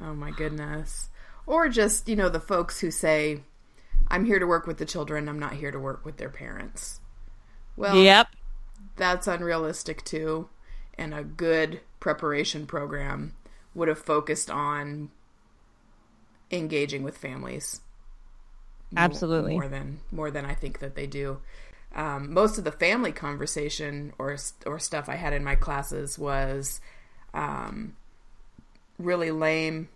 Oh 0.00 0.14
my 0.14 0.30
goodness. 0.30 1.10
Or 1.46 1.68
just, 1.68 2.08
you 2.08 2.16
know, 2.16 2.28
the 2.28 2.40
folks 2.40 2.80
who 2.80 2.90
say, 2.90 3.40
I'm 4.08 4.24
here 4.24 4.38
to 4.38 4.46
work 4.46 4.66
with 4.66 4.78
the 4.78 4.86
children, 4.86 5.28
I'm 5.28 5.38
not 5.38 5.54
here 5.54 5.70
to 5.70 5.78
work 5.78 6.04
with 6.04 6.16
their 6.16 6.30
parents. 6.30 7.00
Well, 7.76 7.96
yep. 7.96 8.28
that's 8.96 9.26
unrealistic 9.26 10.04
too. 10.04 10.48
And 10.96 11.12
a 11.12 11.24
good 11.24 11.80
preparation 12.04 12.66
program 12.66 13.32
would 13.74 13.88
have 13.88 13.98
focused 13.98 14.50
on 14.50 15.10
engaging 16.50 17.02
with 17.02 17.16
families. 17.16 17.80
Absolutely. 18.94 19.54
More 19.54 19.68
than 19.68 20.00
more 20.12 20.30
than 20.30 20.44
I 20.44 20.52
think 20.52 20.80
that 20.80 20.96
they 20.96 21.06
do. 21.06 21.40
Um, 21.94 22.34
most 22.34 22.58
of 22.58 22.64
the 22.64 22.72
family 22.72 23.10
conversation 23.10 24.12
or 24.18 24.36
or 24.66 24.78
stuff 24.78 25.08
I 25.08 25.16
had 25.16 25.32
in 25.32 25.42
my 25.42 25.54
classes 25.54 26.18
was 26.18 26.82
um, 27.32 27.96
really 28.98 29.30
lame, 29.30 29.88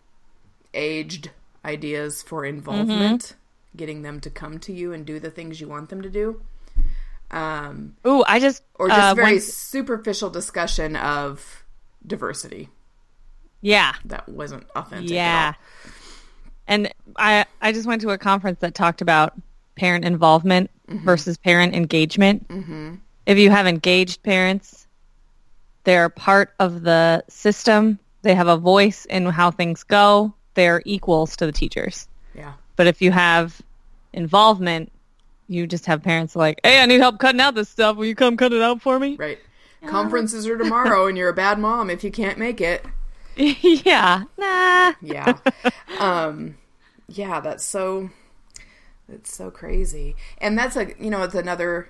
aged 0.73 1.31
ideas 1.62 2.23
for 2.23 2.47
involvement, 2.47 3.37
getting 3.77 4.00
them 4.00 4.19
to 4.21 4.31
come 4.31 4.59
to 4.61 4.73
you 4.73 4.95
and 4.95 5.05
do 5.05 5.21
the 5.21 5.31
things 5.31 5.61
you 5.61 5.69
want 5.69 5.91
them 5.91 6.00
to 6.00 6.09
do, 6.09 6.41
um, 7.31 7.97
Ooh, 8.07 8.25
I 8.27 8.41
just 8.41 8.62
or 8.77 8.88
just 8.88 9.00
uh, 9.00 9.15
very 9.15 9.41
superficial 9.41 10.31
discussion 10.31 10.97
of 10.97 11.65
diversity 12.09 12.69
yeah. 13.61 13.95
that 14.07 14.29
wasn't 14.29 14.67
authentic. 14.75 15.11
Yeah. 15.11 15.55
And 16.67 16.93
I 17.17 17.47
I 17.61 17.73
just 17.73 17.87
went 17.87 18.03
to 18.03 18.11
a 18.11 18.19
conference 18.19 18.61
that 18.61 18.75
talked 18.75 19.00
about 19.00 19.35
parent 19.77 20.05
involvement 20.05 20.71
versus 20.88 21.37
parent 21.37 21.75
engagement. 21.75 22.47
Mm-hmm. 22.49 22.97
If 23.27 23.38
you 23.38 23.50
have 23.50 23.67
engaged 23.67 24.23
parents, 24.23 24.87
they're 25.85 26.09
part 26.09 26.55
of 26.59 26.83
the 26.83 27.25
system. 27.29 27.99
They 28.23 28.35
have 28.35 28.49
a 28.49 28.57
voice 28.57 29.05
in 29.07 29.27
how 29.27 29.50
things 29.50 29.83
go. 29.85 30.35
They're 30.55 30.83
equals 30.85 31.37
to 31.37 31.47
the 31.47 31.53
teachers. 31.53 32.09
yeah. 32.35 32.55
But 32.77 32.87
if 32.87 33.00
you 33.00 33.12
have 33.12 33.61
involvement, 34.12 34.93
you 35.49 35.67
just 35.67 35.87
have 35.87 36.03
parents 36.03 36.37
like, 36.37 36.61
"Hey, 36.62 36.81
I 36.81 36.87
need 36.87 37.00
help 37.00 37.19
cutting 37.19 37.41
out 37.41 37.55
this 37.55 37.69
stuff. 37.69 37.97
Will 37.97 38.07
you 38.07 38.15
come 38.15 38.37
cut 38.37 38.53
it 38.53 38.61
out 38.61 38.83
for 38.83 38.99
me?" 38.99 39.17
Right. 39.17 39.38
Conferences 39.87 40.47
are 40.47 40.58
tomorrow, 40.58 41.06
and 41.06 41.16
you're 41.16 41.28
a 41.28 41.35
bad 41.35 41.58
mom 41.58 41.90
if 41.90 42.02
you 42.04 42.11
can't 42.11 42.38
make 42.38 42.61
it. 42.61 42.85
yeah. 43.37 44.25
Nah. 44.37 44.92
Yeah. 45.00 45.38
um, 45.99 46.56
yeah, 47.08 47.40
that's 47.40 47.64
so. 47.64 48.11
It's 49.11 49.35
so 49.35 49.50
crazy, 49.50 50.16
and 50.38 50.58
that's 50.58 50.76
a 50.76 50.88
you 50.99 51.08
know 51.11 51.23
it's 51.23 51.35
another 51.35 51.88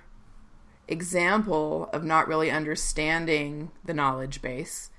example 0.86 1.90
of 1.92 2.04
not 2.04 2.28
really 2.28 2.50
understanding 2.50 3.70
the 3.84 3.92
knowledge 3.94 4.40
base 4.40 4.90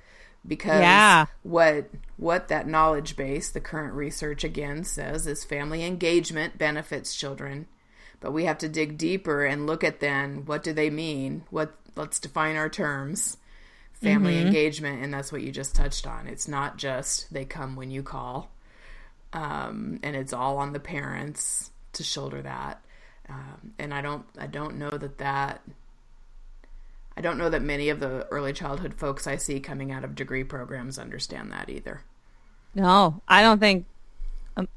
because 0.48 0.82
Yeah. 0.82 1.26
what 1.44 1.90
what 2.18 2.48
that 2.48 2.68
knowledge 2.68 3.16
base 3.16 3.50
the 3.50 3.60
current 3.60 3.94
research 3.94 4.44
again 4.44 4.84
says 4.84 5.26
is 5.28 5.44
family 5.44 5.84
engagement 5.84 6.58
benefits 6.58 7.16
children 7.16 7.68
but 8.20 8.32
we 8.32 8.46
have 8.46 8.58
to 8.60 8.70
dig 8.70 8.98
deeper 8.98 9.46
and 9.46 9.66
look 9.66 9.84
at 9.84 10.00
then 10.00 10.46
what 10.46 10.62
do 10.64 10.72
they 10.74 10.90
mean 10.90 11.44
what 11.50 11.74
let's 12.00 12.20
define 12.20 12.56
our 12.56 12.70
terms. 12.70 13.38
Family 13.94 14.40
engagement 14.40 15.04
and 15.04 15.14
that's 15.14 15.30
what 15.32 15.42
you 15.42 15.52
just 15.52 15.76
touched 15.76 16.08
on. 16.08 16.26
It's 16.26 16.48
not 16.48 16.78
just 16.78 17.34
they 17.34 17.44
come 17.44 17.76
when 17.76 17.92
you 17.92 18.02
call 18.02 18.50
um, 19.34 20.00
and 20.04 20.16
it's 20.16 20.34
all 20.34 20.58
on 20.58 20.74
the 20.74 20.80
parents 20.80 21.72
to 21.94 22.04
shoulder 22.04 22.42
that. 22.42 22.82
Um, 23.30 23.74
and 23.78 23.94
i 23.94 24.02
don't 24.02 24.26
i 24.40 24.48
don't 24.48 24.80
know 24.80 24.90
that 24.90 25.20
that 25.20 25.62
i 27.16 27.22
don't 27.22 27.38
know 27.38 27.48
that 27.48 27.62
many 27.62 27.90
of 27.90 28.00
the 28.00 28.26
early 28.32 28.54
childhood 28.54 28.96
folks 28.96 29.28
i 29.28 29.36
see 29.36 29.60
coming 29.60 29.92
out 29.92 30.04
of 30.04 30.16
degree 30.16 30.44
programs 30.44 30.98
understand 30.98 31.52
that 31.52 31.70
either. 31.70 32.02
No, 32.74 33.22
I 33.28 33.44
don't 33.44 33.60
think 33.60 33.86
um, 34.58 34.68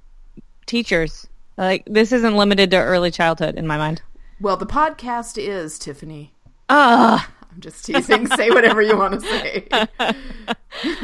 teachers 0.67 1.27
like 1.57 1.85
this 1.87 2.13
isn't 2.13 2.37
limited 2.37 2.71
to 2.73 2.77
early 2.77 3.11
childhood 3.11 3.57
in 3.57 3.67
my 3.67 3.79
mind. 3.79 4.03
well 4.39 4.59
the 4.59 4.67
podcast 4.67 5.39
is 5.39 5.79
tiffany 5.79 6.35
Ah, 6.75 7.29
i'm 7.53 7.61
just 7.61 7.85
teasing 7.85 8.27
say 8.29 8.49
whatever 8.51 8.81
you 8.81 8.97
want 8.97 9.13
to 9.13 9.21
say 9.21 9.69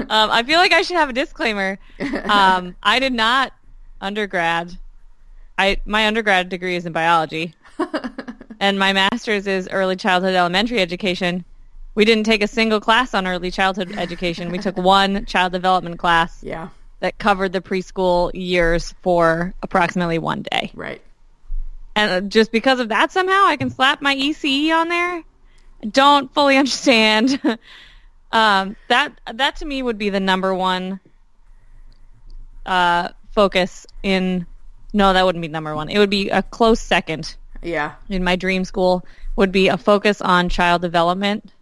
um, 0.08 0.30
I 0.30 0.42
feel 0.44 0.58
like 0.58 0.72
I 0.72 0.80
should 0.80 0.96
have 0.96 1.10
a 1.10 1.12
disclaimer. 1.12 1.78
Um, 2.24 2.74
I 2.82 2.98
did 2.98 3.12
not 3.12 3.52
undergrad. 4.00 4.78
I 5.58 5.76
my 5.84 6.06
undergrad 6.06 6.48
degree 6.48 6.76
is 6.76 6.86
in 6.86 6.92
biology, 6.92 7.54
and 8.60 8.78
my 8.78 8.94
master's 8.94 9.46
is 9.46 9.68
early 9.70 9.96
childhood 9.96 10.34
elementary 10.34 10.80
education. 10.80 11.44
We 11.94 12.06
didn't 12.06 12.24
take 12.24 12.42
a 12.42 12.48
single 12.48 12.80
class 12.80 13.12
on 13.12 13.26
early 13.26 13.50
childhood 13.50 13.92
education. 13.98 14.50
We 14.50 14.58
took 14.58 14.76
one 14.98 15.26
child 15.26 15.52
development 15.52 15.98
class 15.98 16.42
yeah 16.42 16.68
that 17.00 17.18
covered 17.18 17.52
the 17.52 17.60
preschool 17.60 18.30
years 18.32 18.94
for 19.02 19.52
approximately 19.62 20.18
one 20.18 20.42
day. 20.50 20.70
right 20.74 21.02
and 21.94 22.10
uh, 22.10 22.20
just 22.28 22.52
because 22.52 22.80
of 22.80 22.88
that 22.88 23.12
somehow 23.12 23.44
I 23.44 23.56
can 23.56 23.70
slap 23.70 24.00
my 24.00 24.16
ECE 24.16 24.72
on 24.72 24.88
there. 24.88 25.24
I 25.82 25.86
don't 25.86 26.32
fully 26.32 26.56
understand. 26.56 27.40
um, 28.32 28.76
that 28.88 29.20
that 29.32 29.56
to 29.56 29.64
me 29.64 29.82
would 29.82 29.98
be 29.98 30.10
the 30.10 30.20
number 30.20 30.54
one 30.54 31.00
uh, 32.66 33.10
focus 33.32 33.86
in. 34.02 34.46
No, 34.92 35.12
that 35.12 35.24
wouldn't 35.24 35.42
be 35.42 35.48
number 35.48 35.74
one. 35.74 35.90
It 35.90 35.98
would 35.98 36.10
be 36.10 36.30
a 36.30 36.42
close 36.42 36.80
second 36.80 37.36
yeah 37.62 37.94
in 38.08 38.24
my 38.24 38.36
dream 38.36 38.64
school. 38.64 39.04
Would 39.36 39.52
be 39.52 39.68
a 39.68 39.76
focus 39.76 40.20
on 40.20 40.48
child 40.48 40.82
development 40.82 41.52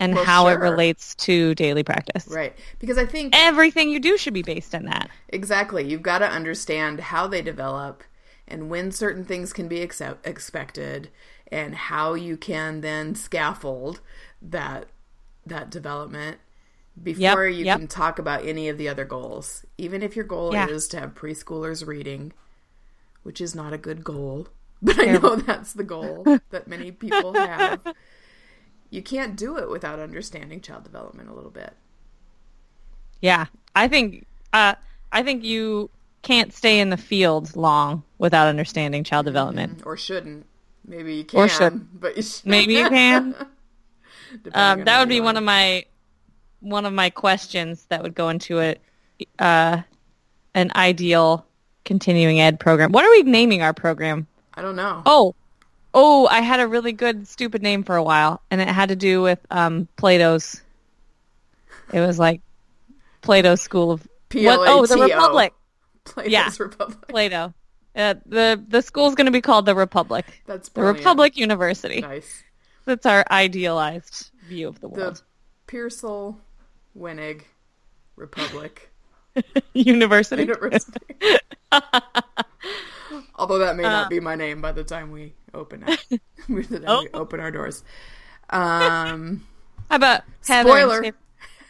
and 0.00 0.14
Well, 0.14 0.24
how 0.24 0.48
it 0.48 0.58
relates 0.58 1.14
to 1.16 1.54
daily 1.54 1.82
practice. 1.82 2.26
Right. 2.26 2.56
Because 2.78 2.96
I 2.96 3.04
think 3.04 3.34
Everything 3.36 3.90
you 3.90 4.00
do 4.00 4.16
should 4.16 4.34
be 4.34 4.42
based 4.42 4.74
on 4.74 4.86
that. 4.86 5.10
Exactly. 5.28 5.86
You've 5.86 6.02
got 6.02 6.18
to 6.18 6.28
understand 6.28 7.00
how 7.00 7.26
they 7.26 7.42
develop 7.42 8.02
and 8.48 8.68
when 8.70 8.90
certain 8.90 9.24
things 9.24 9.52
can 9.52 9.68
be 9.68 9.82
accept- 9.82 10.26
expected 10.26 11.10
and 11.50 11.74
how 11.74 12.14
you 12.14 12.36
can 12.36 12.80
then 12.80 13.14
scaffold 13.14 14.00
that 14.42 14.86
that 15.46 15.70
development 15.70 16.38
before 17.02 17.46
you 17.46 17.64
yep. 17.64 17.78
can 17.78 17.88
talk 17.88 18.18
about 18.18 18.44
any 18.46 18.68
of 18.68 18.78
the 18.78 18.88
other 18.88 19.04
goals. 19.04 19.64
Even 19.78 20.02
if 20.02 20.16
your 20.16 20.24
goal 20.24 20.52
Yeah. 20.52 20.68
is 20.68 20.86
to 20.88 21.00
have 21.00 21.14
preschoolers 21.14 21.86
reading, 21.86 22.32
which 23.22 23.40
is 23.40 23.54
not 23.54 23.72
a 23.72 23.78
good 23.78 24.04
goal, 24.04 24.48
but 24.82 24.98
I 24.98 25.18
know 25.18 25.36
that's 25.36 25.72
the 25.72 25.84
goal 25.84 26.24
that 26.50 26.68
many 26.68 26.92
people 26.92 27.34
have. 27.34 27.80
You 28.90 29.02
can't 29.02 29.36
do 29.36 29.56
it 29.56 29.70
without 29.70 29.98
understanding 29.98 30.60
child 30.60 30.84
development 30.84 31.28
a 31.28 31.34
little 31.34 31.50
bit. 31.50 31.74
Yeah, 33.20 33.46
I 33.74 33.88
think 33.88 34.26
uh, 34.52 34.74
I 35.12 35.22
think 35.22 35.44
you 35.44 35.90
can't 36.22 36.52
stay 36.52 36.80
in 36.80 36.90
the 36.90 36.96
field 36.96 37.54
long 37.56 38.02
without 38.18 38.48
understanding 38.48 39.04
child 39.04 39.26
development. 39.26 39.82
Or 39.84 39.96
shouldn't. 39.96 40.46
Maybe 40.90 41.14
you 41.14 41.24
can, 41.24 41.38
Or 41.38 41.48
should. 41.48 42.00
but 42.00 42.16
you 42.16 42.22
should. 42.22 42.46
Maybe 42.46 42.74
you 42.74 42.88
can. 42.88 43.34
Um, 44.54 44.84
that 44.84 45.00
would 45.00 45.08
be 45.08 45.20
one 45.20 45.36
of 45.36 45.42
my 45.42 45.84
one 46.60 46.86
of 46.86 46.92
my 46.92 47.10
questions 47.10 47.84
that 47.88 48.00
would 48.00 48.14
go 48.14 48.28
into 48.28 48.60
it. 48.60 48.80
Uh, 49.40 49.82
an 50.54 50.70
ideal 50.76 51.44
continuing 51.84 52.40
ed 52.40 52.60
program. 52.60 52.92
What 52.92 53.04
are 53.04 53.10
we 53.10 53.24
naming 53.24 53.62
our 53.62 53.74
program? 53.74 54.28
I 54.54 54.62
don't 54.62 54.76
know. 54.76 55.02
Oh, 55.04 55.34
oh, 55.92 56.28
I 56.28 56.42
had 56.42 56.60
a 56.60 56.68
really 56.68 56.92
good 56.92 57.26
stupid 57.26 57.60
name 57.60 57.82
for 57.82 57.96
a 57.96 58.04
while, 58.04 58.40
and 58.52 58.60
it 58.60 58.68
had 58.68 58.90
to 58.90 58.96
do 58.96 59.20
with 59.20 59.40
um, 59.50 59.88
Plato's. 59.96 60.62
It 61.92 61.98
was 61.98 62.16
like 62.16 62.40
Plato's 63.22 63.60
School 63.60 63.90
of 63.90 64.06
what? 64.32 64.60
Oh, 64.62 64.86
the 64.86 64.96
Republic. 64.96 65.52
Plato's 66.04 66.32
yeah. 66.32 66.50
Republic. 66.56 67.08
Plato. 67.08 67.52
Uh, 67.96 68.14
the 68.26 68.62
the 68.68 68.82
school's 68.82 69.14
going 69.14 69.26
to 69.26 69.32
be 69.32 69.40
called 69.40 69.66
the 69.66 69.74
Republic. 69.74 70.42
That's 70.46 70.68
The. 70.68 70.82
Republic 70.82 71.36
University. 71.36 72.00
Nice. 72.00 72.42
That's 72.84 73.04
our 73.06 73.24
idealized 73.30 74.30
view 74.48 74.68
of 74.68 74.76
the 74.80 74.88
The 74.88 74.88
world. 74.88 75.22
Pearsall 75.66 76.38
Wenig 76.96 77.42
Republic 78.16 78.90
University. 79.74 80.42
University. 80.42 80.98
Although 83.34 83.58
that 83.58 83.76
may 83.76 83.84
Uh. 83.84 83.90
not 83.90 84.10
be 84.10 84.20
my 84.20 84.34
name 84.34 84.60
by 84.60 84.72
the 84.72 84.84
time 84.84 85.10
we 85.10 85.34
open 85.54 85.84
it. 85.86 86.00
the 86.48 86.80
time 86.80 86.84
Oh. 86.86 87.02
we 87.02 87.08
open 87.14 87.40
our 87.40 87.50
doors. 87.50 87.82
Um, 88.50 89.46
How 89.88 89.96
about 89.96 90.22
Heather 90.46 90.68
Spoiler. 90.70 91.12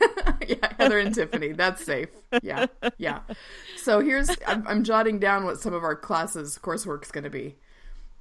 Yeah, 0.47 0.73
Heather 0.79 0.99
and 0.99 1.15
Tiffany. 1.15 1.53
That's 1.53 1.85
safe. 1.85 2.09
Yeah, 2.43 2.67
yeah. 2.99 3.21
So 3.77 4.01
here's 4.01 4.37
I'm, 4.47 4.67
I'm 4.67 4.85
jotting 4.85 5.19
down 5.19 5.45
what 5.45 5.61
some 5.61 5.75
of 5.75 5.85
our 5.85 5.95
classes 5.95 6.59
coursework's 6.61 7.11
going 7.11 7.25
to 7.25 7.31
be. 7.31 7.57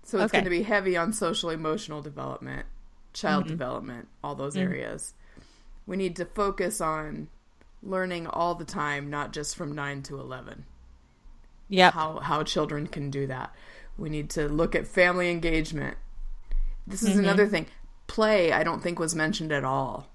So 0.04 0.20
it's 0.20 0.26
Okay. 0.26 0.38
going 0.40 0.44
to 0.44 0.50
be 0.50 0.64
heavy 0.64 0.96
on 0.98 1.14
social 1.14 1.50
emotional 1.50 2.02
development, 2.02 2.66
child 3.14 3.46
Mm-hmm. 3.46 3.54
development, 3.54 4.08
all 4.24 4.36
those 4.36 4.58
areas. 4.58 5.14
We 5.88 5.98
need 5.98 6.16
to 6.18 6.26
focus 6.26 6.82
on 6.82 7.30
learning 7.82 8.28
all 8.28 8.54
the 8.56 8.66
time, 8.66 9.10
not 9.10 9.34
just 9.34 9.56
from 9.56 9.74
nine 9.74 10.04
to 10.04 10.20
eleven. 10.20 10.66
Yeah, 11.68 11.92
How 11.92 12.20
how 12.20 12.44
children 12.44 12.88
can 12.88 13.10
do 13.10 13.28
that. 13.28 13.54
We 13.98 14.10
need 14.10 14.30
to 14.32 14.48
look 14.50 14.76
at 14.76 14.88
family 14.88 15.30
engagement. 15.32 15.98
This 16.86 17.02
Mm-hmm. 17.02 17.12
is 17.12 17.18
another 17.18 17.48
thing. 17.48 17.68
Play, 18.08 18.52
I 18.52 18.64
don't 18.64 18.82
think 18.82 19.00
was 19.00 19.16
mentioned 19.16 19.52
at 19.52 19.64
all 19.64 20.08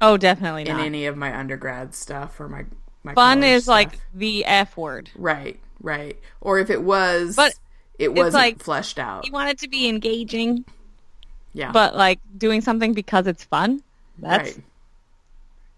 Oh, 0.00 0.16
definitely 0.16 0.62
in 0.66 0.78
any 0.78 1.06
of 1.06 1.16
my 1.16 1.36
undergrad 1.36 1.94
stuff 1.94 2.40
or 2.40 2.48
my 2.48 2.64
my 3.02 3.14
Fun 3.14 3.42
is 3.44 3.66
like 3.68 3.98
the 4.14 4.44
F 4.44 4.76
word. 4.76 5.10
right, 5.16 5.58
right. 5.80 6.18
Or 6.40 6.58
if 6.58 6.68
it 6.70 6.82
was, 6.82 7.34
But 7.36 7.54
it 7.98 8.12
wasn't 8.14 8.34
like- 8.34 8.62
fleshed 8.62 8.98
out. 8.98 9.26
You 9.26 9.32
want 9.32 9.50
it 9.50 9.58
to 9.60 9.68
be 9.68 9.88
engaging, 9.88 10.64
Yeah, 11.54 11.72
but 11.72 11.96
like 11.96 12.20
doing 12.36 12.60
something 12.60 12.92
because 12.92 13.26
it's 13.26 13.44
fun. 13.44 13.82
That's 14.18 14.56
right. 14.56 14.64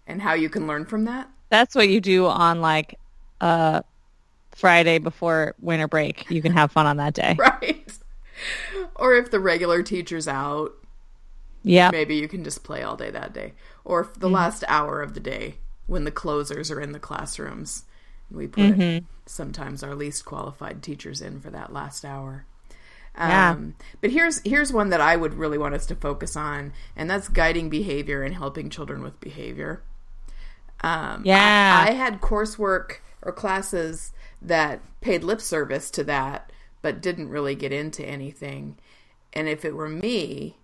And 0.07 0.21
how 0.21 0.33
you 0.33 0.49
can 0.49 0.67
learn 0.67 0.85
from 0.85 1.05
that? 1.05 1.29
that's 1.49 1.75
what 1.75 1.87
you 1.87 2.01
do 2.01 2.25
on 2.25 2.61
like 2.61 2.97
uh 3.39 3.81
Friday 4.55 4.97
before 4.97 5.53
winter 5.61 5.87
break. 5.87 6.29
You 6.29 6.41
can 6.41 6.51
have 6.53 6.71
fun 6.71 6.85
on 6.87 6.97
that 6.97 7.13
day. 7.13 7.35
Right. 7.39 7.79
Or 8.95 9.13
if 9.15 9.31
the 9.31 9.39
regular 9.39 9.81
teacher's 9.83 10.27
out, 10.27 10.73
Yeah. 11.63 11.89
maybe 11.91 12.15
you 12.15 12.27
can 12.27 12.43
just 12.43 12.63
play 12.63 12.83
all 12.83 12.95
day 12.97 13.09
that 13.11 13.33
day. 13.33 13.53
Or 13.85 14.01
if 14.01 14.07
Mm-hmm. 14.07 14.19
the 14.21 14.29
last 14.29 14.63
hour 14.67 15.01
of 15.01 15.13
the 15.13 15.19
day 15.19 15.55
when 15.87 16.03
the 16.03 16.11
closers 16.11 16.69
are 16.71 16.79
in 16.81 16.91
the 16.91 16.99
classrooms, 16.99 17.83
we 18.31 18.47
put 18.47 18.77
Mm-hmm. 18.77 19.05
sometimes 19.25 19.83
our 19.83 19.95
least 19.95 20.25
qualified 20.25 20.81
teachers 20.83 21.21
in 21.21 21.39
for 21.41 21.49
that 21.51 21.71
last 21.73 22.03
hour. 22.05 22.45
Yeah. 23.17 23.51
Um, 23.51 23.75
but 24.01 24.09
here's 24.11 24.41
here's 24.41 24.73
one 24.73 24.89
that 24.89 24.99
I 25.01 25.15
would 25.15 25.35
really 25.35 25.57
want 25.59 25.75
us 25.75 25.85
to 25.87 25.95
focus 25.95 26.35
on, 26.35 26.73
and 26.95 27.07
that's 27.09 27.27
guiding 27.29 27.69
behavior 27.69 28.23
and 28.23 28.33
helping 28.33 28.69
children 28.71 29.03
with 29.03 29.19
behavior. 29.19 29.83
Um, 30.81 31.21
Yeah. 31.23 31.85
I, 31.87 31.91
I 31.91 31.93
had 31.93 32.21
coursework 32.21 32.97
or 33.21 33.31
classes 33.31 34.11
that 34.41 34.81
paid 34.99 35.23
lip 35.23 35.41
service 35.41 35.89
to 35.91 36.03
that, 36.05 36.51
but 36.81 37.01
didn't 37.01 37.29
really 37.29 37.55
get 37.55 37.71
into 37.71 38.03
anything. 38.05 38.77
And 39.31 39.47
if 39.47 39.63
it 39.63 39.75
were 39.75 39.89
me, 39.89 40.57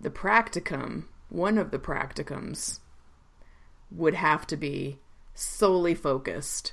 the 0.00 0.10
practicum, 0.10 1.04
one 1.28 1.58
of 1.58 1.70
the 1.70 1.78
practicums, 1.78 2.78
would 3.90 4.14
have 4.14 4.46
to 4.46 4.56
be 4.56 4.98
solely 5.34 5.94
focused 5.94 6.72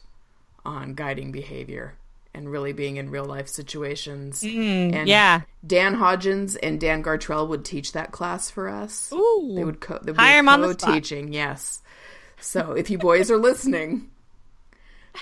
on 0.65 0.93
guiding 0.93 1.31
behavior 1.31 1.95
and 2.33 2.51
really 2.51 2.71
being 2.73 2.97
in 2.97 3.09
real 3.09 3.25
life 3.25 3.47
situations. 3.47 4.43
and 4.43 4.93
Mm, 4.93 5.07
yeah. 5.07 5.41
Dan 5.65 5.95
Hodgins 5.95 6.55
and 6.61 6.79
Dan 6.79 7.03
Gartrell 7.03 7.47
would 7.47 7.65
teach 7.65 7.93
that 7.93 8.11
class 8.11 8.49
for 8.51 8.69
us. 8.69 9.11
Ooh. 9.11 9.53
They 9.55 9.63
would 9.63 9.79
co- 9.81 9.99
they 10.03 10.11
would 10.11 10.19
Hire 10.19 10.35
be 10.35 10.37
'em 10.39 10.49
on 10.49 10.61
the 10.61 10.73
spot. 10.73 10.89
co-teaching, 10.89 11.33
yes. 11.33 11.81
So 12.39 12.73
if 12.73 12.89
you 12.91 12.97
boys 12.99 13.31
are 13.31 13.37
listening, 13.37 14.11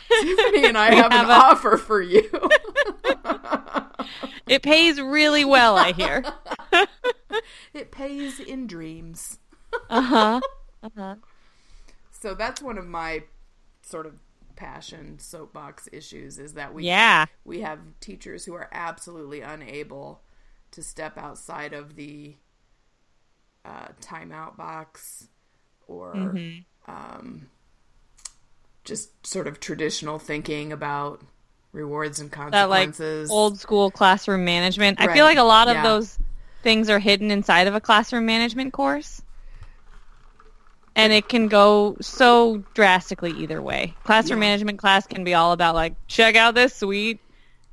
Tiffany 0.09 0.65
and 0.65 0.77
I 0.77 0.93
have, 0.93 1.11
have 1.13 1.25
an 1.25 1.29
a- 1.31 1.33
offer 1.33 1.77
for 1.77 2.01
you. 2.01 2.29
It 4.47 4.61
pays 4.61 5.01
really 5.01 5.43
well, 5.43 5.75
I 5.75 5.91
hear. 5.93 6.23
it 7.73 7.91
pays 7.91 8.39
in 8.39 8.67
dreams. 8.67 9.39
Uh-huh. 9.89 10.39
Uh-huh. 10.83 11.15
So 12.11 12.33
that's 12.33 12.61
one 12.61 12.77
of 12.77 12.87
my 12.87 13.23
sort 13.81 14.05
of 14.05 14.15
passion 14.55 15.19
soapbox 15.19 15.89
issues 15.91 16.39
is 16.39 16.53
that 16.53 16.73
we 16.73 16.85
Yeah. 16.85 17.25
we 17.43 17.61
have 17.61 17.79
teachers 17.99 18.45
who 18.45 18.53
are 18.53 18.69
absolutely 18.71 19.41
unable 19.41 20.21
to 20.71 20.81
step 20.81 21.17
outside 21.17 21.73
of 21.73 21.95
the 21.95 22.35
uh, 23.65 23.89
timeout 24.01 24.55
box 24.55 25.27
or 25.87 26.13
Mm-hmm. 26.15 26.91
um, 26.91 27.47
just 28.83 29.25
sort 29.25 29.47
of 29.47 29.59
traditional 29.59 30.19
thinking 30.19 30.71
about 30.71 31.21
rewards 31.71 32.19
and 32.19 32.31
consequences. 32.31 33.27
That 33.29 33.33
like 33.33 33.35
old 33.35 33.59
school 33.59 33.91
classroom 33.91 34.45
management. 34.45 35.01
I 35.01 35.11
feel 35.13 35.25
like 35.25 35.37
a 35.37 35.43
lot 35.43 35.67
of 35.67 35.73
Yeah. 35.75 35.83
those 35.83 36.17
things 36.65 36.89
are 36.89 36.97
hidden 36.97 37.29
inside 37.29 37.67
of 37.67 37.75
a 37.75 37.79
classroom 37.79 38.25
management 38.25 38.73
course. 38.73 39.21
And 40.95 41.13
it 41.13 41.29
can 41.29 41.47
go 41.47 41.95
so 42.01 42.63
drastically 42.73 43.31
either 43.31 43.61
way. 43.61 43.93
Classroom 44.03 44.39
management 44.39 44.79
class 44.79 45.05
can 45.05 45.23
be 45.23 45.35
all 45.35 45.51
about 45.51 45.75
like, 45.75 45.93
check 46.07 46.35
out 46.35 46.55
this 46.55 46.75
sweet 46.75 47.19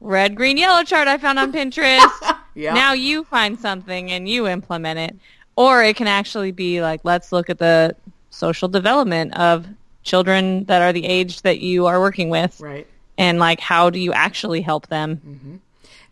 red, 0.00 0.37
green, 0.37 0.59
yellow 0.59 0.85
chart 0.85 1.09
I 1.09 1.16
found 1.16 1.38
on 1.38 1.52
Pinterest. 1.52 2.37
yeah. 2.55 2.74
Now 2.74 2.92
you 2.92 3.24
find 3.24 3.59
something 3.59 4.11
and 4.12 4.28
you 4.28 4.46
implement 4.46 4.98
it. 4.98 5.16
Or 5.57 5.83
it 5.83 5.96
can 5.96 6.07
actually 6.07 6.52
be 6.52 6.83
like, 6.83 7.00
let's 7.02 7.33
look 7.33 7.48
at 7.48 7.59
the 7.59 7.96
social 8.28 8.68
development 8.68 9.35
of 9.38 9.66
children 10.02 10.64
that 10.64 10.83
are 10.83 10.92
the 10.92 11.07
age 11.07 11.40
that 11.42 11.61
you 11.61 11.87
are 11.87 11.98
working 11.98 12.28
with 12.28 12.61
right. 12.61 12.87
and 13.16 13.38
like 13.38 13.61
how 13.61 13.88
do 13.88 14.00
you 14.00 14.12
actually 14.12 14.61
help 14.61 14.88
them 14.88 15.16
mm-hmm. 15.16 15.57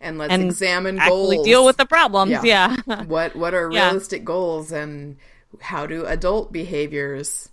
And 0.01 0.17
let's 0.17 0.33
and 0.33 0.43
examine 0.43 0.97
goals. 0.97 1.45
deal 1.45 1.63
with 1.65 1.77
the 1.77 1.85
problems. 1.85 2.31
Yeah. 2.43 2.75
Yeah. 2.87 3.03
what 3.07 3.35
what 3.35 3.53
are 3.53 3.71
Yeah. 3.71 3.85
realistic 3.87 4.25
goals 4.25 4.71
and 4.71 5.17
how 5.61 5.85
do 5.85 6.05
adult 6.05 6.51
behaviors 6.51 7.49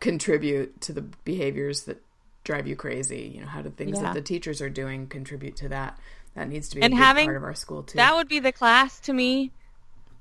contribute 0.00 0.80
to 0.82 0.92
the 0.92 1.02
behaviors 1.02 1.84
that 1.84 2.02
drive 2.42 2.66
you 2.66 2.74
crazy 2.74 3.30
you 3.34 3.40
know 3.40 3.46
how 3.46 3.60
do 3.62 3.68
things 3.70 3.98
Yeah. 3.98 4.04
that 4.04 4.14
the 4.14 4.22
teachers 4.22 4.62
are 4.62 4.70
doing 4.70 5.06
contribute 5.06 5.56
to 5.56 5.68
that 5.68 5.98
that 6.34 6.48
needs 6.48 6.68
to 6.70 6.76
be 6.76 6.82
And 6.82 6.94
a 6.94 6.96
having- 6.96 7.26
part 7.26 7.36
of 7.36 7.44
our 7.44 7.54
school 7.54 7.82
too 7.82 7.96
that 7.96 8.14
would 8.16 8.26
be 8.28 8.38
the 8.40 8.50
class 8.52 8.98
to 9.00 9.12
me 9.12 9.52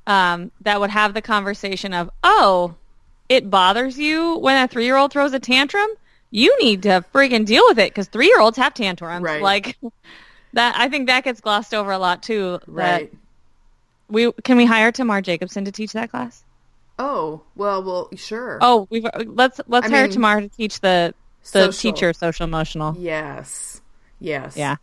um, 0.07 0.51
that 0.61 0.79
would 0.79 0.89
have 0.89 1.13
the 1.13 1.21
conversation 1.21 1.93
of, 1.93 2.09
oh, 2.23 2.73
it 3.27 3.47
bothers 3.51 3.99
you 3.99 4.37
when 4.39 4.63
a 4.63 4.67
three 4.67 4.85
year 4.85 4.95
old 4.97 5.11
throws 5.13 5.33
a 5.33 5.39
tantrum? 5.39 5.87
You 6.31 6.57
need 6.63 6.81
to 6.83 7.05
friggin' 7.13 7.45
deal 7.45 7.61
with 7.67 7.77
it 7.77 7.91
because 7.91 8.07
three 8.07 8.25
year 8.25 8.39
olds 8.39 8.57
have 8.57 8.73
tantrums. 8.73 9.21
Right. 9.21 9.39
Like 9.41 9.77
that, 10.53 10.75
I 10.77 10.89
think 10.89 11.07
that 11.07 11.23
gets 11.23 11.41
glossed 11.41 11.73
over 11.73 11.91
a 11.91 11.97
lot 11.99 12.23
too. 12.23 12.59
right 12.67 13.11
We 14.07 14.31
can 14.43 14.57
we 14.57 14.65
hire 14.65 14.91
Tamar 14.91 15.21
Jacobson 15.21 15.65
to 15.65 15.71
teach 15.71 15.93
that 15.93 16.09
class? 16.11 16.43
Oh, 16.97 17.41
well, 17.55 17.81
well, 17.83 18.09
sure. 18.15 18.57
Oh, 18.61 18.87
we've 18.89 19.05
let's 19.25 19.61
let's 19.67 19.87
I 19.87 19.89
hire 19.89 20.03
mean, 20.03 20.11
Tamar 20.13 20.41
to 20.41 20.49
teach 20.49 20.79
the 20.81 21.13
the 21.43 21.71
social. 21.71 21.93
teacher 21.93 22.13
social 22.13 22.43
emotional. 22.45 22.95
Yes. 22.99 23.81
Yes. 24.19 24.57
Yeah. 24.57 24.75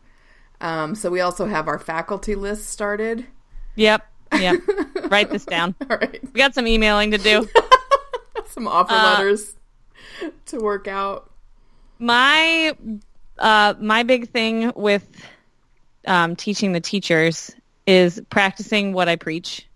Um, 0.63 0.95
so 0.95 1.11
we 1.11 1.21
also 1.21 1.45
have 1.47 1.69
our 1.69 1.79
faculty 1.79 2.35
list 2.35 2.71
started. 2.71 3.27
Yep. 3.75 4.07
Yep. 4.39 4.61
Write 5.11 5.31
this 5.31 5.45
down. 5.45 5.75
All 5.91 5.99
right. 5.99 6.19
We 6.33 6.39
got 6.39 6.55
some 6.55 6.67
emailing 6.67 7.11
to 7.11 7.19
do. 7.19 7.47
Some 8.47 8.67
offer 8.69 8.95
Uh, 8.95 9.03
letters 9.19 9.55
to 10.47 10.59
work 10.61 10.89
out. 10.89 11.31
my 11.99 12.75
uh 13.39 13.75
my 13.79 14.03
big 14.03 14.31
thing 14.31 14.73
with 14.75 15.07
um 16.07 16.37
teaching 16.37 16.73
the 16.73 16.81
teachers 16.81 17.55
is 17.87 18.21
practicing 18.31 18.93
what 18.93 19.09
I 19.09 19.17
preach. 19.17 19.67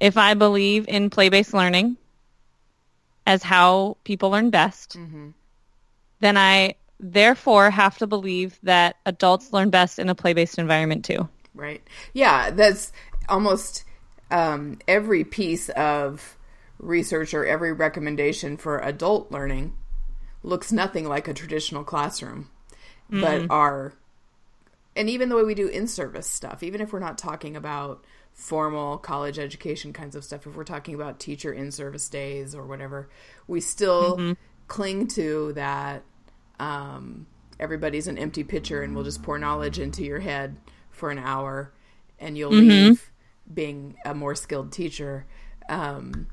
If 0.00 0.16
I 0.16 0.34
believe 0.34 0.88
in 0.88 1.10
play-based 1.10 1.54
learning 1.54 1.96
as 3.26 3.42
how 3.42 3.96
people 4.04 4.30
learn 4.30 4.50
best, 4.50 4.96
then 6.20 6.36
I 6.36 6.74
therefore 7.00 7.70
have 7.70 7.98
to 7.98 8.06
believe 8.06 8.58
that 8.62 8.96
adults 9.06 9.52
learn 9.52 9.70
best 9.70 9.98
in 9.98 10.08
a 10.08 10.14
play-based 10.14 10.58
environment 10.58 11.04
too. 11.04 11.28
Right. 11.54 11.82
Yeah, 12.12 12.50
that's 12.50 12.92
almost 13.28 13.84
um, 14.30 14.78
every 14.88 15.24
piece 15.24 15.68
of 15.70 16.36
research 16.78 17.34
or 17.34 17.46
every 17.46 17.72
recommendation 17.72 18.56
for 18.56 18.78
adult 18.78 19.30
learning 19.30 19.74
looks 20.42 20.72
nothing 20.72 21.06
like 21.06 21.28
a 21.28 21.34
traditional 21.34 21.84
classroom, 21.84 22.50
but 23.08 23.46
are, 23.50 23.94
and 24.96 25.10
even 25.10 25.28
the 25.28 25.36
way 25.36 25.42
we 25.42 25.54
do 25.54 25.66
in 25.68 25.86
service 25.86 26.28
stuff, 26.28 26.62
even 26.62 26.80
if 26.80 26.92
we're 26.92 27.00
not 27.00 27.18
talking 27.18 27.56
about 27.56 28.04
formal 28.32 28.98
college 28.98 29.38
education 29.38 29.92
kinds 29.92 30.14
of 30.16 30.24
stuff, 30.24 30.46
if 30.46 30.56
we're 30.56 30.64
talking 30.64 30.94
about 30.94 31.18
teacher 31.18 31.52
in 31.52 31.70
service 31.70 32.08
days 32.08 32.54
or 32.54 32.64
whatever, 32.66 33.08
we 33.46 33.60
still 33.60 34.16
cling 34.68 35.06
to 35.08 35.52
that 35.54 36.02
um, 36.58 37.26
everybody's 37.58 38.06
an 38.06 38.18
empty 38.18 38.44
pitcher 38.44 38.82
and 38.82 38.94
we'll 38.94 39.04
just 39.04 39.22
pour 39.22 39.38
knowledge 39.38 39.78
into 39.78 40.04
your 40.04 40.20
head 40.20 40.56
for 40.90 41.10
an 41.10 41.18
hour 41.18 41.72
and 42.18 42.38
you'll 42.38 42.52
leave 42.52 43.10
being 43.52 43.96
a 44.04 44.14
more 44.14 44.34
skilled 44.34 44.72
teacher. 44.72 45.26
Um, 45.68 46.28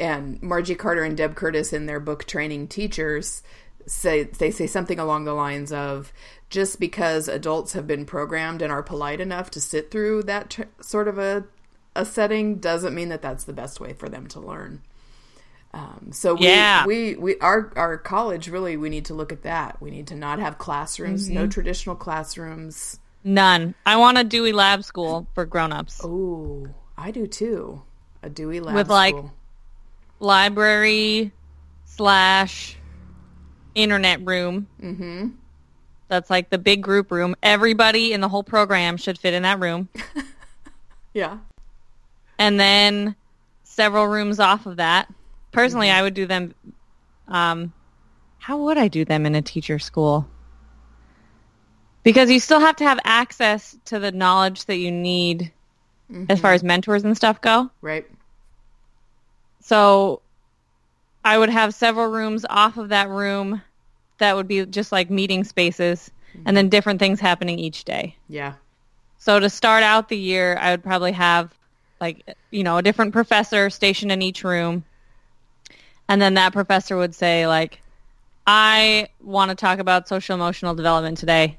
and 0.00 0.42
Margie 0.42 0.74
Carter 0.74 1.02
and 1.02 1.16
Deb 1.16 1.34
Curtis 1.34 1.72
in 1.72 1.86
their 1.86 2.00
book 2.00 2.24
Training 2.24 2.68
Teachers 2.68 3.42
say 3.88 4.22
they 4.24 4.50
say 4.50 4.66
something 4.66 4.98
along 4.98 5.24
the 5.24 5.32
lines 5.34 5.72
of 5.72 6.12
just 6.50 6.78
because 6.78 7.26
adults 7.26 7.72
have 7.72 7.86
been 7.86 8.04
programmed 8.06 8.62
and 8.62 8.70
are 8.70 8.82
polite 8.82 9.20
enough 9.20 9.50
to 9.50 9.60
sit 9.60 9.90
through 9.90 10.22
that 10.24 10.50
tr- 10.50 10.62
sort 10.80 11.08
of 11.08 11.18
a 11.18 11.44
a 11.96 12.04
setting 12.04 12.56
doesn't 12.56 12.94
mean 12.94 13.08
that 13.08 13.22
that's 13.22 13.44
the 13.44 13.52
best 13.52 13.80
way 13.80 13.92
for 13.92 14.08
them 14.08 14.26
to 14.28 14.38
learn. 14.40 14.82
Um, 15.74 16.10
so 16.12 16.34
we, 16.34 16.46
Yeah. 16.46 16.86
we 16.86 17.16
we 17.16 17.38
our 17.40 17.72
our 17.76 17.98
college 17.98 18.48
really 18.48 18.76
we 18.76 18.88
need 18.88 19.06
to 19.06 19.14
look 19.14 19.32
at 19.32 19.42
that. 19.42 19.80
We 19.82 19.90
need 19.90 20.06
to 20.08 20.14
not 20.14 20.38
have 20.38 20.58
classrooms, 20.58 21.28
no 21.28 21.46
traditional 21.46 21.96
classrooms. 21.96 23.00
None. 23.24 23.74
I 23.84 23.96
want 23.96 24.16
a 24.16 24.24
Dewey 24.24 24.52
Lab 24.52 24.84
School 24.84 25.26
for 25.34 25.44
grown-ups. 25.44 26.00
Oh, 26.04 26.68
I 26.96 27.10
do 27.10 27.26
too. 27.26 27.82
A 28.22 28.30
Dewey 28.30 28.60
Lab 28.60 28.76
With, 28.76 28.88
like, 28.88 29.16
library 30.20 31.32
slash 31.84 32.77
internet 33.78 34.24
room. 34.26 34.66
Mm-hmm. 34.82 35.28
That's 36.08 36.30
like 36.30 36.50
the 36.50 36.58
big 36.58 36.82
group 36.82 37.10
room. 37.12 37.36
Everybody 37.42 38.12
in 38.12 38.20
the 38.20 38.28
whole 38.28 38.42
program 38.42 38.96
should 38.96 39.18
fit 39.18 39.34
in 39.34 39.42
that 39.42 39.60
room. 39.60 39.88
yeah. 41.14 41.38
And 42.38 42.58
then 42.58 43.14
several 43.64 44.06
rooms 44.06 44.40
off 44.40 44.66
of 44.66 44.76
that. 44.76 45.12
Personally, 45.52 45.90
I 45.90 46.02
would 46.02 46.14
do 46.14 46.26
them. 46.26 46.54
Um, 47.28 47.72
how 48.38 48.58
would 48.64 48.78
I 48.78 48.88
do 48.88 49.04
them 49.04 49.26
in 49.26 49.34
a 49.34 49.42
teacher 49.42 49.78
school? 49.78 50.26
Because 52.02 52.30
you 52.30 52.40
still 52.40 52.60
have 52.60 52.76
to 52.76 52.84
have 52.84 52.98
access 53.04 53.76
to 53.86 53.98
the 53.98 54.12
knowledge 54.12 54.64
that 54.64 54.76
you 54.76 54.90
need 54.90 55.52
as 56.30 56.40
far 56.40 56.54
as 56.54 56.62
mentors 56.62 57.04
and 57.04 57.14
stuff 57.16 57.40
go. 57.40 57.70
Right. 57.82 58.06
So 59.60 60.22
I 61.24 61.36
would 61.36 61.50
have 61.50 61.74
several 61.74 62.06
rooms 62.06 62.46
off 62.48 62.78
of 62.78 62.88
that 62.88 63.10
room 63.10 63.60
that 64.18 64.36
would 64.36 64.48
be 64.48 64.66
just 64.66 64.92
like 64.92 65.10
meeting 65.10 65.44
spaces 65.44 66.10
and 66.44 66.56
then 66.56 66.66
mm-hmm. 66.66 66.70
different 66.70 67.00
things 67.00 67.20
happening 67.20 67.58
each 67.58 67.84
day. 67.84 68.16
Yeah. 68.28 68.54
So 69.18 69.40
to 69.40 69.50
start 69.50 69.82
out 69.82 70.08
the 70.08 70.16
year, 70.16 70.56
I 70.60 70.70
would 70.70 70.82
probably 70.82 71.12
have 71.12 71.52
like, 72.00 72.36
you 72.50 72.62
know, 72.62 72.78
a 72.78 72.82
different 72.82 73.12
professor 73.12 73.70
stationed 73.70 74.12
in 74.12 74.22
each 74.22 74.44
room. 74.44 74.84
And 76.08 76.22
then 76.22 76.34
that 76.34 76.52
professor 76.52 76.96
would 76.96 77.14
say 77.14 77.46
like, 77.46 77.80
I 78.46 79.08
want 79.22 79.50
to 79.50 79.54
talk 79.54 79.78
about 79.78 80.08
social 80.08 80.34
emotional 80.34 80.74
development 80.74 81.18
today. 81.18 81.58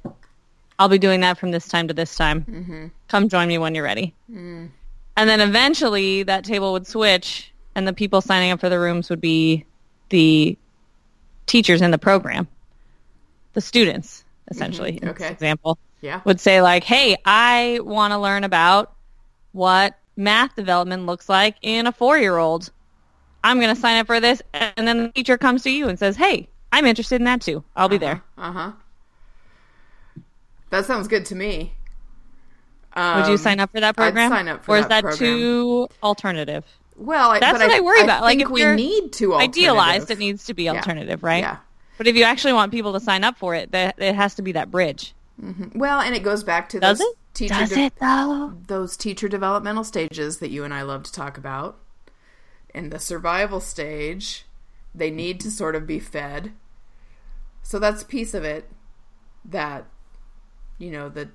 I'll 0.79 0.89
be 0.89 0.97
doing 0.97 1.19
that 1.21 1.37
from 1.37 1.51
this 1.51 1.67
time 1.67 1.87
to 1.89 1.93
this 1.93 2.15
time. 2.15 2.45
Mm-hmm. 2.45 2.87
Come 3.09 3.29
join 3.29 3.47
me 3.47 3.57
when 3.57 3.75
you're 3.75 3.83
ready. 3.83 4.15
Mm. 4.31 4.69
And 5.17 5.29
then 5.29 5.41
eventually 5.41 6.23
that 6.23 6.45
table 6.45 6.71
would 6.71 6.87
switch 6.87 7.51
and 7.75 7.87
the 7.87 7.93
people 7.93 8.21
signing 8.21 8.51
up 8.51 8.61
for 8.61 8.69
the 8.69 8.79
rooms 8.79 9.09
would 9.09 9.21
be 9.21 9.65
the 10.07 10.57
teachers 11.49 11.81
in 11.81 11.91
the 11.91 11.97
program. 11.97 12.47
The 13.53 13.61
students, 13.61 14.23
essentially. 14.49 14.97
in 15.01 15.07
this 15.07 15.15
Okay. 15.21 15.29
example 15.31 15.77
Yeah. 16.01 16.21
would 16.23 16.39
say 16.39 16.61
like, 16.61 16.83
"Hey, 16.83 17.17
I 17.25 17.79
want 17.83 18.13
to 18.13 18.17
learn 18.19 18.43
about 18.43 18.93
what 19.51 19.97
math 20.15 20.55
development 20.55 21.05
looks 21.05 21.27
like 21.27 21.55
in 21.61 21.87
a 21.87 21.91
4-year-old. 21.91 22.71
I'm 23.43 23.59
going 23.59 23.73
to 23.73 23.79
sign 23.81 23.97
up 23.97 24.05
for 24.07 24.19
this." 24.19 24.41
And 24.53 24.87
then 24.87 25.03
the 25.03 25.09
teacher 25.09 25.37
comes 25.37 25.63
to 25.63 25.71
you 25.71 25.89
and 25.89 25.97
says, 25.99 26.15
"Hey, 26.15 26.47
I'm 26.71 26.85
interested 26.85 27.15
in 27.15 27.25
that 27.25 27.41
too. 27.41 27.63
I'll 27.75 27.89
be 27.89 27.97
there." 27.97 28.21
Uh 28.37 28.51
huh. 28.51 28.71
That 30.69 30.85
sounds 30.85 31.07
good 31.07 31.25
to 31.27 31.35
me. 31.35 31.73
Would 32.95 33.27
you 33.27 33.33
Um, 33.33 33.37
sign 33.37 33.59
up 33.59 33.71
for 33.71 33.79
that 33.79 33.95
program? 33.95 34.31
I'd 34.31 34.35
sign 34.35 34.47
up 34.47 34.63
for 34.63 34.75
or 34.75 34.77
is 34.77 34.83
that 34.87 34.89
that 34.89 35.01
program. 35.01 35.17
too 35.17 35.87
alternative? 36.03 36.65
Well, 36.99 37.39
That's 37.39 37.59
what 37.59 37.71
I 37.71 37.79
worry 37.79 38.01
I 38.01 38.03
about. 38.03 38.21
Like, 38.21 38.39
if 38.39 38.49
we 38.49 38.65
need 38.75 39.13
to 39.13 39.35
Idealized, 39.35 40.11
it 40.11 40.19
needs 40.19 40.45
to 40.45 40.53
be 40.53 40.69
alternative, 40.69 41.23
right? 41.23 41.39
Yeah. 41.43 41.57
But 41.97 42.07
if 42.07 42.15
you 42.15 42.23
actually 42.23 42.53
want 42.53 42.71
people 42.71 42.93
to 42.93 42.99
sign 42.99 43.23
up 43.23 43.37
for 43.37 43.55
it, 43.55 43.71
that 43.71 43.95
it 43.97 44.15
has 44.15 44.35
to 44.35 44.41
be 44.41 44.51
that 44.53 44.69
bridge. 44.69 45.13
Mm-hmm. 45.41 45.77
Well, 45.77 45.99
and 46.01 46.15
it 46.15 46.23
goes 46.23 46.43
back 46.43 46.69
to 46.69 46.79
Does 46.79 46.99
those 46.99 47.07
it? 47.07 47.17
teacher 47.33 47.53
Does 47.55 47.69
de- 47.69 47.85
it 47.85 47.93
though? 47.99 48.53
those 48.67 48.97
teacher 48.97 49.27
developmental 49.29 49.83
stages 49.83 50.39
that 50.39 50.49
you 50.49 50.63
and 50.63 50.73
I 50.73 50.81
love 50.81 51.03
to 51.03 51.11
talk 51.11 51.37
about. 51.37 51.77
In 52.73 52.89
the 52.89 52.99
survival 52.99 53.59
stage, 53.59 54.45
they 54.93 55.09
need 55.11 55.39
to 55.41 55.51
sort 55.51 55.75
of 55.75 55.87
be 55.87 55.99
fed. 55.99 56.53
So 57.63 57.79
that's 57.79 58.01
a 58.01 58.05
piece 58.05 58.33
of 58.33 58.43
it 58.43 58.69
that 59.45 59.85
you 60.77 60.91
know 60.91 61.09
that 61.09 61.29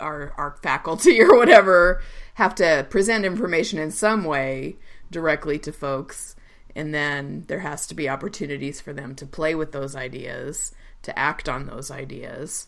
our 0.00 0.32
our 0.36 0.56
faculty 0.62 1.20
or 1.22 1.36
whatever 1.36 2.02
have 2.34 2.54
to 2.56 2.86
present 2.90 3.24
information 3.24 3.78
in 3.78 3.90
some 3.90 4.24
way 4.24 4.76
directly 5.10 5.58
to 5.60 5.72
folks 5.72 6.36
and 6.76 6.92
then 6.92 7.44
there 7.46 7.60
has 7.60 7.86
to 7.86 7.94
be 7.94 8.08
opportunities 8.08 8.80
for 8.80 8.92
them 8.92 9.14
to 9.14 9.26
play 9.26 9.54
with 9.54 9.70
those 9.72 9.94
ideas, 9.94 10.74
to 11.02 11.16
act 11.16 11.48
on 11.48 11.66
those 11.66 11.88
ideas. 11.90 12.66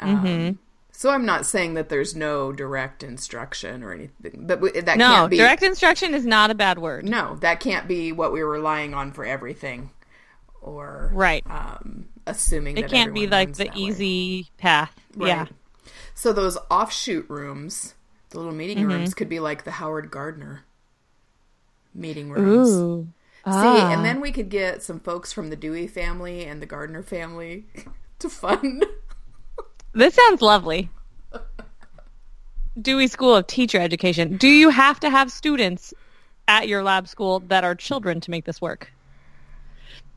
Um, 0.00 0.58
so 0.90 1.10
I'm 1.10 1.26
not 1.26 1.44
saying 1.44 1.74
that 1.74 1.90
there's 1.90 2.16
no 2.16 2.50
direct 2.52 3.02
instruction 3.02 3.82
or 3.82 3.92
anything, 3.92 4.46
but 4.46 4.60
that 4.86 4.96
No, 4.96 5.06
can't 5.08 5.30
be 5.30 5.36
direct 5.36 5.62
instruction 5.62 6.14
is 6.14 6.24
not 6.24 6.50
a 6.50 6.54
bad 6.54 6.78
word. 6.78 7.04
no, 7.04 7.36
that 7.40 7.60
can't 7.60 7.86
be 7.86 8.10
what 8.12 8.32
we're 8.32 8.48
relying 8.48 8.94
on 8.94 9.12
for 9.12 9.24
everything, 9.26 9.90
or 10.62 11.10
Right. 11.12 11.44
um, 11.50 12.06
assuming 12.26 12.78
it 12.78 12.82
that 12.82 12.90
can't 12.90 13.12
be 13.12 13.26
like 13.26 13.52
the 13.54 13.64
that 13.64 13.74
way. 13.74 13.82
easy 13.82 14.50
path. 14.56 14.94
Yeah. 15.18 15.46
So 16.14 16.32
those 16.32 16.56
offshoot 16.70 17.28
rooms, 17.28 17.94
the 18.30 18.38
little 18.38 18.54
meeting 18.54 18.78
Mm-hmm. 18.78 18.86
rooms, 18.88 19.14
could 19.14 19.28
be 19.28 19.40
like 19.40 19.64
the 19.64 19.72
Howard 19.72 20.10
Gardner 20.10 20.64
meeting 21.96 22.30
rooms. 22.30 22.68
Ooh. 22.70 23.08
See, 23.44 23.50
Ah. 23.52 23.92
and 23.92 24.04
then 24.04 24.20
we 24.20 24.32
could 24.32 24.48
get 24.48 24.82
some 24.82 24.98
folks 25.00 25.32
from 25.32 25.50
the 25.50 25.56
Dewey 25.56 25.86
family 25.86 26.44
and 26.44 26.60
the 26.60 26.66
Gardner 26.66 27.02
family 27.02 27.66
to 28.18 28.28
fund. 28.28 28.84
This 29.92 30.14
sounds 30.14 30.42
lovely. 30.42 30.90
Dewey 32.80 33.06
School 33.06 33.34
of 33.36 33.46
Teacher 33.46 33.78
Education. 33.78 34.36
Do 34.36 34.48
you 34.48 34.68
have 34.70 35.00
to 35.00 35.08
have 35.10 35.30
students 35.30 35.94
at 36.48 36.68
your 36.68 36.82
lab 36.82 37.08
school 37.08 37.40
that 37.48 37.64
are 37.64 37.74
children 37.74 38.20
to 38.20 38.30
make 38.30 38.44
this 38.44 38.60
work? 38.60 38.92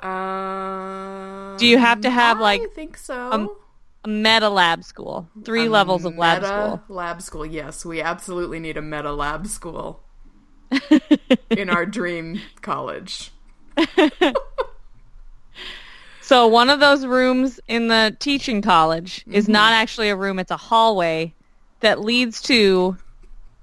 Um, 0.01 1.55
Do 1.57 1.65
you 1.67 1.77
have 1.77 2.01
to 2.01 2.09
have, 2.09 2.37
I 2.37 2.41
like, 2.41 2.73
think 2.73 2.97
so. 2.97 3.57
A 4.03 4.07
meta 4.09 4.49
lab 4.49 4.83
school, 4.83 5.27
three 5.43 5.67
levels 5.69 6.05
of 6.05 6.17
lab 6.17 6.41
meta 6.41 6.47
school. 6.79 6.95
lab 6.95 7.21
school. 7.21 7.45
Yes, 7.45 7.85
we 7.85 8.01
absolutely 8.01 8.59
need 8.59 8.77
a 8.77 8.81
meta 8.81 9.11
lab 9.11 9.45
school 9.47 10.01
in 11.51 11.69
our 11.69 11.85
dream 11.85 12.39
college. 12.61 13.31
So 16.21 16.47
one 16.47 16.69
of 16.69 16.79
those 16.79 17.07
rooms 17.07 17.59
in 17.67 17.87
the 17.87 18.15
teaching 18.19 18.61
college 18.61 19.25
is 19.31 19.45
Mm-hmm. 19.45 19.51
not 19.53 19.73
actually 19.73 20.09
a 20.09 20.15
room; 20.15 20.37
it's 20.37 20.51
a 20.51 20.57
hallway 20.57 21.33
that 21.79 22.01
leads 22.01 22.41
to 22.43 22.97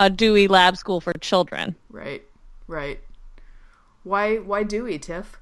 a 0.00 0.10
Dewey 0.10 0.48
Lab 0.48 0.76
School 0.76 1.00
for 1.00 1.12
children. 1.14 1.76
Right, 1.90 2.22
right. 2.66 2.98
Why 4.02 4.38
why 4.38 4.64
Dewey, 4.64 4.98
Tiff? 4.98 5.38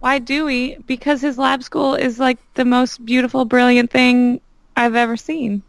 Why 0.00 0.18
Dewey? 0.18 0.76
Because 0.86 1.20
his 1.20 1.38
lab 1.38 1.62
school 1.62 1.94
is 1.94 2.18
like 2.18 2.38
the 2.54 2.64
most 2.64 3.04
beautiful, 3.04 3.44
brilliant 3.44 3.92
thing 3.92 4.40
I've 4.76 4.96
ever 4.96 5.16
seen. 5.16 5.62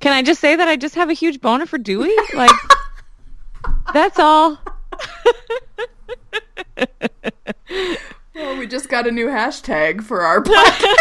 Can 0.00 0.12
I 0.12 0.22
just 0.22 0.40
say 0.40 0.56
that 0.56 0.66
I 0.66 0.74
just 0.76 0.96
have 0.96 1.08
a 1.08 1.12
huge 1.14 1.40
boner 1.40 1.66
for 1.66 1.78
Dewey? 1.78 2.14
Like, 2.34 2.50
that's 3.96 4.18
all. 4.18 4.58
Well, 8.34 8.58
we 8.58 8.66
just 8.66 8.90
got 8.90 9.06
a 9.06 9.10
new 9.10 9.28
hashtag 9.28 10.02
for 10.02 10.20
our 10.20 10.42
podcast. 10.42 10.94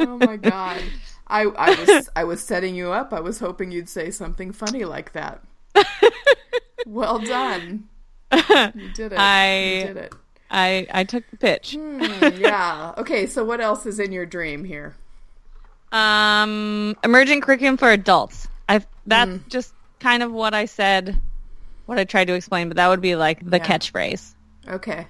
oh 0.00 0.18
my 0.18 0.36
god. 0.36 0.82
I, 1.28 1.42
I 1.44 1.70
was 1.84 2.10
I 2.16 2.24
was 2.24 2.42
setting 2.42 2.74
you 2.74 2.90
up. 2.90 3.12
I 3.12 3.20
was 3.20 3.38
hoping 3.38 3.70
you'd 3.70 3.88
say 3.88 4.10
something 4.10 4.50
funny 4.50 4.84
like 4.84 5.12
that. 5.12 5.44
Well 6.86 7.20
done. 7.20 7.88
You 8.32 8.90
did 8.94 9.12
it. 9.12 9.18
I- 9.18 9.78
you 9.78 9.86
did 9.86 9.96
it. 9.96 10.14
I 10.50 10.86
I 10.92 11.04
took 11.04 11.24
the 11.30 11.36
pitch. 11.36 11.76
Hmm, 11.78 12.02
yeah. 12.36 12.94
Okay, 12.98 13.26
so 13.26 13.44
what 13.44 13.60
else 13.60 13.86
is 13.86 14.00
in 14.00 14.10
your 14.12 14.26
dream 14.26 14.64
here? 14.64 14.96
Um, 15.92 16.96
emerging 17.04 17.40
curriculum 17.40 17.76
for 17.76 17.90
adults. 17.92 18.48
I 18.68 18.80
that's 19.06 19.38
just 19.48 19.74
kind 20.00 20.22
of 20.22 20.32
what 20.32 20.54
I 20.54 20.64
said, 20.66 21.20
what 21.86 21.98
I 21.98 22.04
tried 22.04 22.26
to 22.26 22.34
explain, 22.34 22.68
but 22.68 22.76
that 22.76 22.88
would 22.88 23.00
be 23.00 23.16
like 23.16 23.38
the 23.48 23.58
Yeah. 23.58 23.66
catchphrase. 23.66 24.34
Okay. 24.68 25.06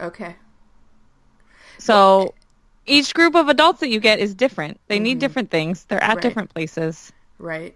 Okay. 0.00 0.36
So 1.78 2.34
each 2.86 3.14
group 3.14 3.34
of 3.34 3.48
adults 3.48 3.80
that 3.80 3.88
you 3.88 4.00
get 4.00 4.18
is 4.18 4.34
different. 4.34 4.80
They 4.88 4.98
need 4.98 5.18
different 5.18 5.50
things. 5.50 5.84
They're 5.84 5.98
at 6.02 6.08
Mm-hmm. 6.10 6.14
Right. 6.16 6.22
different 6.22 6.54
places. 6.54 7.12
Right. 7.38 7.74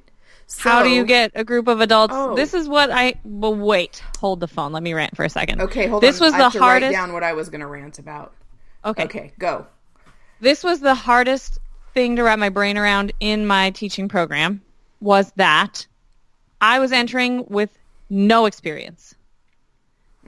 How 0.59 0.85
do 0.85 0.91
you 0.91 1.05
get 1.05 1.33
a 1.35 1.43
group 1.43 1.67
of 1.67 1.81
adults? 1.81 2.15
Oh. 2.17 2.37
This 2.37 2.55
is 2.55 2.69
what 2.69 2.91
I. 2.93 3.15
Well, 3.25 3.55
wait. 3.57 4.01
Hold 4.21 4.39
the 4.39 4.47
phone. 4.47 4.71
Let 4.73 4.83
me 4.85 4.95
rant 4.95 5.17
for 5.17 5.25
a 5.25 5.29
second. 5.29 5.61
Okay, 5.61 5.89
hold 5.89 6.03
this 6.05 6.21
on. 6.21 6.27
was 6.27 6.35
I 6.35 6.39
the 6.39 6.59
hardest. 6.61 6.85
write 6.95 7.01
down 7.01 7.13
what 7.13 7.25
I 7.25 7.33
was 7.33 7.49
going 7.49 7.63
to 7.63 7.67
rant 7.67 7.99
about. 7.99 8.33
Okay. 8.85 9.05
Okay, 9.05 9.33
go. 9.41 9.67
This 10.39 10.63
was 10.63 10.79
the 10.79 10.95
hardest 10.95 11.59
thing 11.97 12.17
to 12.17 12.23
wrap 12.23 12.39
my 12.39 12.51
brain 12.51 12.77
around 12.77 13.11
in 13.21 13.47
my 13.47 13.71
teaching 13.71 14.07
program. 14.07 14.61
Was 15.01 15.33
that 15.37 15.87
I 16.61 16.79
was 16.79 16.93
entering 16.93 17.47
with 17.49 17.71
no 18.11 18.45
experience. 18.45 19.15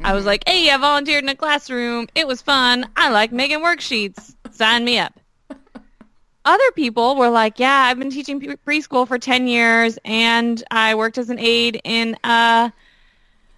I 0.02 0.14
was 0.14 0.24
like, 0.24 0.48
"Hey, 0.48 0.70
I 0.70 0.76
volunteered 0.78 1.24
in 1.24 1.28
a 1.28 1.34
classroom. 1.34 2.08
It 2.14 2.26
was 2.26 2.40
fun. 2.40 2.88
I 2.96 3.10
like 3.10 3.32
making 3.32 3.58
worksheets. 3.58 4.34
Sign 4.50 4.82
me 4.82 4.98
up." 4.98 5.20
Other 6.44 6.72
people 6.74 7.16
were 7.16 7.28
like, 7.28 7.58
"Yeah, 7.58 7.86
I've 7.86 7.98
been 7.98 8.10
teaching 8.10 8.40
pre- 8.40 8.80
preschool 8.80 9.06
for 9.06 9.18
10 9.18 9.46
years 9.46 9.98
and 10.06 10.62
I 10.70 10.94
worked 10.94 11.18
as 11.18 11.28
an 11.28 11.38
aide 11.38 11.82
in 11.84 12.16
uh 12.24 12.70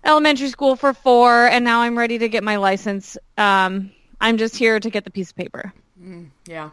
elementary 0.03 0.49
school 0.49 0.75
for 0.75 0.95
4 0.95 1.47
and 1.47 1.65
now 1.65 1.83
I'm 1.83 1.97
ready 1.97 2.19
to 2.19 2.29
get 2.29 2.43
my 2.43 2.57
license. 2.57 3.17
Um 3.39 3.93
I'm 4.21 4.37
just 4.37 4.57
here 4.57 4.81
to 4.81 4.91
get 4.91 5.05
the 5.05 5.13
piece 5.13 5.31
of 5.31 5.37
paper." 5.37 5.73
Yeah. 6.49 6.71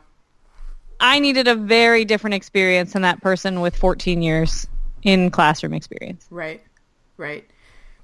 I 0.99 1.19
needed 1.19 1.47
a 1.47 1.55
very 1.55 2.05
different 2.05 2.33
experience 2.33 2.93
than 2.93 3.03
that 3.03 3.21
person 3.21 3.61
with 3.61 3.75
14 3.75 4.21
years 4.21 4.67
in 5.03 5.31
classroom 5.31 5.73
experience. 5.73 6.25
Right. 6.29 6.63
Right. 7.17 7.49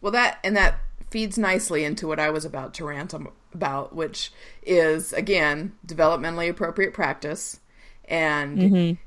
Well, 0.02 0.12
that 0.12 0.40
and 0.44 0.56
that 0.58 0.80
feeds 1.10 1.38
nicely 1.38 1.84
into 1.84 2.08
what 2.08 2.20
I 2.20 2.30
was 2.30 2.44
about 2.44 2.74
to 2.76 2.86
rant 2.86 3.14
about, 3.54 3.96
which 3.96 4.32
is 4.64 5.14
again 5.14 5.74
developmentally 5.86 6.50
appropriate 6.50 6.94
practice 6.94 7.60
and 8.06 8.98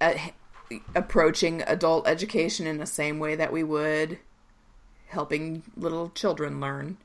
uh, 0.00 0.14
approaching 0.94 1.62
adult 1.62 2.06
education 2.06 2.66
in 2.66 2.78
the 2.78 2.86
same 2.86 3.18
way 3.18 3.34
that 3.34 3.52
we 3.52 3.62
would 3.62 4.18
helping 5.08 5.62
little 5.76 6.10
children 6.10 6.60
learn. 6.60 6.96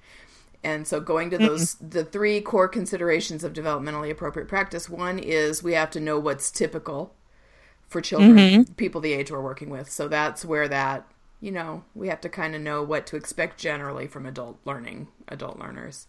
And 0.64 0.88
so 0.88 1.00
going 1.00 1.30
to 1.32 1.38
those 1.38 1.76
the 1.76 2.06
three 2.06 2.40
core 2.40 2.68
considerations 2.68 3.44
of 3.44 3.54
developmentally 3.54 4.10
appropriate 4.10 4.48
practice, 4.48 4.90
one 4.90 5.20
is 5.20 5.62
we 5.62 5.74
have 5.74 5.92
to 5.92 6.00
know 6.00 6.18
what's 6.18 6.52
typical 6.52 7.14
for 7.88 8.02
children, 8.02 8.38
mm-hmm. 8.38 8.74
people 8.74 9.02
the 9.02 9.14
age 9.14 9.30
we're 9.30 9.42
working 9.42 9.70
with. 9.70 9.92
So 9.92 10.08
that's 10.08 10.46
where 10.46 10.68
that, 10.68 11.06
you 11.42 11.52
know, 11.52 11.84
we 11.94 12.08
have 12.08 12.22
to 12.22 12.30
kind 12.30 12.56
of 12.56 12.62
know 12.62 12.82
what 12.82 13.06
to 13.08 13.18
expect 13.18 13.60
generally 13.60 14.08
from 14.08 14.26
adult 14.26 14.58
learning, 14.66 15.10
adult 15.28 15.60
learners. 15.60 16.08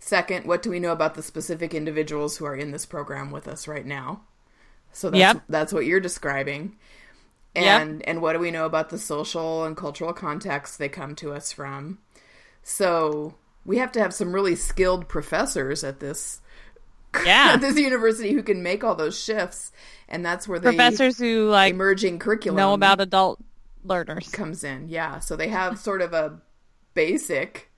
Second, 0.00 0.46
what 0.46 0.62
do 0.62 0.70
we 0.70 0.80
know 0.80 0.92
about 0.92 1.14
the 1.14 1.22
specific 1.22 1.72
individuals 1.74 2.36
who 2.36 2.44
are 2.44 2.56
in 2.56 2.72
this 2.72 2.86
program 2.86 3.30
with 3.30 3.48
us 3.48 3.66
right 3.66 3.86
now? 3.86 4.22
So 4.92 5.10
that's 5.10 5.34
Yep. 5.34 5.42
that's 5.48 5.72
what 5.72 5.86
you're 5.86 6.00
describing. 6.00 6.76
Yep. 7.54 7.80
And 7.80 8.08
and 8.08 8.22
what 8.22 8.34
do 8.34 8.38
we 8.38 8.50
know 8.50 8.66
about 8.66 8.90
the 8.90 8.98
social 8.98 9.64
and 9.64 9.76
cultural 9.76 10.12
context 10.12 10.78
they 10.78 10.88
come 10.88 11.14
to 11.16 11.32
us 11.32 11.52
from? 11.52 11.98
So 12.62 13.34
we 13.68 13.76
have 13.78 13.92
to 13.92 14.00
have 14.00 14.14
some 14.14 14.32
really 14.34 14.56
skilled 14.56 15.08
professors 15.08 15.84
at 15.84 16.00
this 16.00 16.40
Yeah. 17.24 17.50
at 17.54 17.60
this 17.60 17.76
university 17.78 18.32
who 18.32 18.42
can 18.42 18.62
make 18.62 18.82
all 18.82 18.94
those 18.94 19.18
shifts, 19.22 19.70
and 20.08 20.24
that's 20.24 20.48
where 20.48 20.58
the 20.58 20.70
Professors 20.70 21.18
who 21.18 21.48
like 21.50 21.74
emerging 21.74 22.18
curriculum 22.18 22.56
know 22.56 22.72
about 22.72 23.00
adult 23.00 23.38
learners. 23.84 24.28
comes 24.30 24.64
in. 24.64 24.88
Yeah, 24.88 25.18
so 25.20 25.36
they 25.36 25.48
have 25.48 25.78
sort 25.78 26.00
of 26.02 26.12
a 26.14 26.40
basic. 26.94 27.70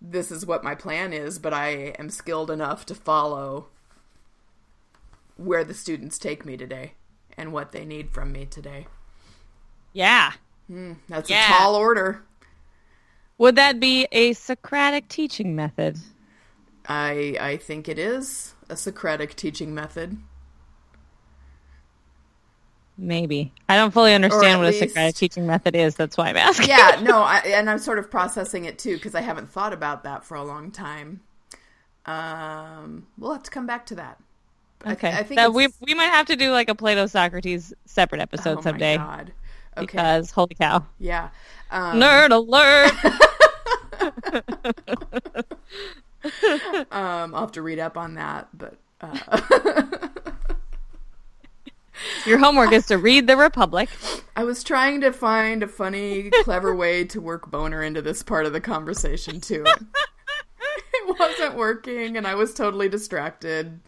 This 0.00 0.32
is 0.32 0.44
what 0.46 0.64
my 0.64 0.74
plan 0.74 1.12
is, 1.12 1.38
but 1.38 1.52
I 1.54 1.68
am 1.98 2.08
skilled 2.10 2.50
enough 2.50 2.84
to 2.86 2.94
follow 2.94 3.68
where 5.36 5.64
the 5.64 5.74
students 5.74 6.18
take 6.18 6.44
me 6.44 6.56
today 6.56 6.94
and 7.36 7.52
what 7.52 7.72
they 7.72 7.84
need 7.84 8.10
from 8.12 8.32
me 8.32 8.46
today. 8.46 8.86
Yeah. 9.92 10.32
Hmm. 10.68 10.94
That's 11.08 11.28
Yeah. 11.30 11.44
a 11.44 11.58
tall 11.58 11.74
order. 11.74 12.22
Would 13.38 13.56
that 13.56 13.80
be 13.80 14.06
a 14.12 14.32
Socratic 14.34 15.08
teaching 15.08 15.56
method? 15.56 15.98
I 16.86 17.36
I 17.40 17.56
think 17.56 17.88
it 17.88 17.98
is 17.98 18.54
a 18.68 18.76
Socratic 18.76 19.34
teaching 19.36 19.74
method. 19.74 20.18
Maybe. 22.98 23.52
I 23.68 23.76
don't 23.76 23.90
fully 23.90 24.14
understand 24.14 24.54
at 24.54 24.58
what 24.58 24.68
a 24.68 24.72
Socratic 24.72 25.14
teaching 25.16 25.46
method 25.46 25.74
is. 25.74 25.96
That's 25.96 26.16
why 26.16 26.28
I'm 26.28 26.36
asking. 26.36 26.68
yeah, 26.68 27.00
no, 27.02 27.22
I, 27.22 27.38
and 27.46 27.68
I'm 27.70 27.78
sort 27.78 27.98
of 27.98 28.10
processing 28.10 28.64
it 28.66 28.78
too 28.78 28.96
because 28.96 29.14
I 29.14 29.22
haven't 29.22 29.50
thought 29.50 29.72
about 29.72 30.04
that 30.04 30.24
for 30.24 30.36
a 30.36 30.44
long 30.44 30.70
time. 30.70 31.20
Um, 32.04 33.06
we'll 33.16 33.32
have 33.32 33.42
to 33.44 33.50
come 33.50 33.66
back 33.66 33.86
to 33.86 33.94
that. 33.96 34.18
I- 34.84 34.92
Okay. 34.92 35.10
I 35.10 35.22
think 35.22 35.36
that 35.36 35.54
we 35.54 35.68
we 35.86 35.94
might 35.94 36.06
have 36.10 36.26
to 36.26 36.34
do 36.36 36.50
like 36.50 36.68
a 36.68 36.74
Plato 36.74 37.06
Socrates 37.06 37.72
separate 37.86 38.20
episode 38.20 38.58
oh 38.58 38.62
someday 38.62 38.98
my 38.98 39.04
god. 39.04 39.32
Okay. 39.76 39.86
because 39.86 40.30
holy 40.30 40.54
cow. 40.54 40.84
yeah. 40.98 41.30
Um, 41.70 41.98
Nerd 41.98 42.30
alert. 42.30 42.92
um, 46.90 47.34
I'll 47.34 47.40
have 47.40 47.52
to 47.52 47.62
read 47.62 47.78
up 47.78 47.96
on 47.96 48.14
that, 48.14 48.48
but 48.52 48.76
uh, 49.00 49.88
Your 52.26 52.38
homework 52.38 52.72
is 52.72 52.86
to 52.86 52.98
read 52.98 53.26
the 53.26 53.36
Republic. 53.36 53.88
I 54.36 54.44
was 54.44 54.64
trying 54.64 55.00
to 55.02 55.12
find 55.12 55.62
a 55.62 55.68
funny, 55.68 56.30
clever 56.42 56.74
way 56.74 57.04
to 57.04 57.20
work 57.20 57.50
boner 57.50 57.82
into 57.82 58.02
this 58.02 58.22
part 58.22 58.46
of 58.46 58.52
the 58.52 58.60
conversation 58.60 59.40
too. 59.40 59.64
it 60.66 61.18
wasn't 61.18 61.56
working, 61.56 62.16
and 62.16 62.26
I 62.26 62.34
was 62.34 62.54
totally 62.54 62.88
distracted. 62.88 63.80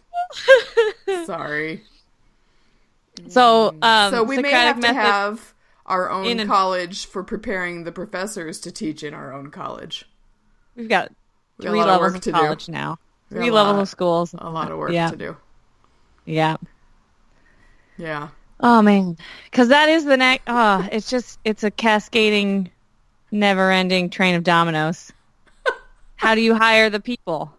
Sorry. 1.25 1.83
So, 3.27 3.75
um, 3.81 4.11
so 4.11 4.23
we 4.23 4.37
may 4.37 4.49
Socratic 4.49 4.51
have 4.51 4.79
to 4.81 4.93
have 4.93 5.53
our 5.85 6.09
own 6.09 6.25
in 6.25 6.39
a- 6.39 6.45
college 6.45 7.05
for 7.05 7.23
preparing 7.23 7.83
the 7.83 7.91
professors 7.91 8.59
to 8.61 8.71
teach 8.71 9.03
in 9.03 9.13
our 9.13 9.33
own 9.33 9.51
college. 9.51 10.05
We've 10.75 10.89
got 10.89 11.11
a 11.59 11.63
three 11.63 11.71
lot 11.79 11.87
of 11.89 12.01
levels 12.01 12.01
work 12.01 12.15
of 12.15 12.21
to 12.23 12.31
do. 12.31 12.37
college 12.37 12.69
now. 12.69 12.97
Three 13.29 13.51
levels 13.51 13.75
lot- 13.75 13.81
of 13.83 13.89
schools. 13.89 14.35
A 14.37 14.49
lot 14.49 14.71
of 14.71 14.77
work 14.77 14.91
Yeah. 14.91 15.09
to 15.09 15.15
do. 15.15 15.37
Yeah. 16.25 16.57
Yeah. 17.97 18.29
Oh 18.59 18.81
man, 18.81 19.17
because 19.51 19.67
that 19.69 19.89
is 19.89 20.05
the 20.05 20.15
next. 20.17 20.43
Oh, 20.47 20.87
it's 20.91 21.09
just 21.09 21.39
it's 21.43 21.63
a 21.63 21.71
cascading, 21.71 22.69
never-ending 23.31 24.09
train 24.09 24.35
of 24.35 24.43
dominoes. 24.43 25.11
How 26.15 26.35
do 26.35 26.41
you 26.41 26.55
hire 26.55 26.89
the 26.89 26.99
people? 27.01 27.51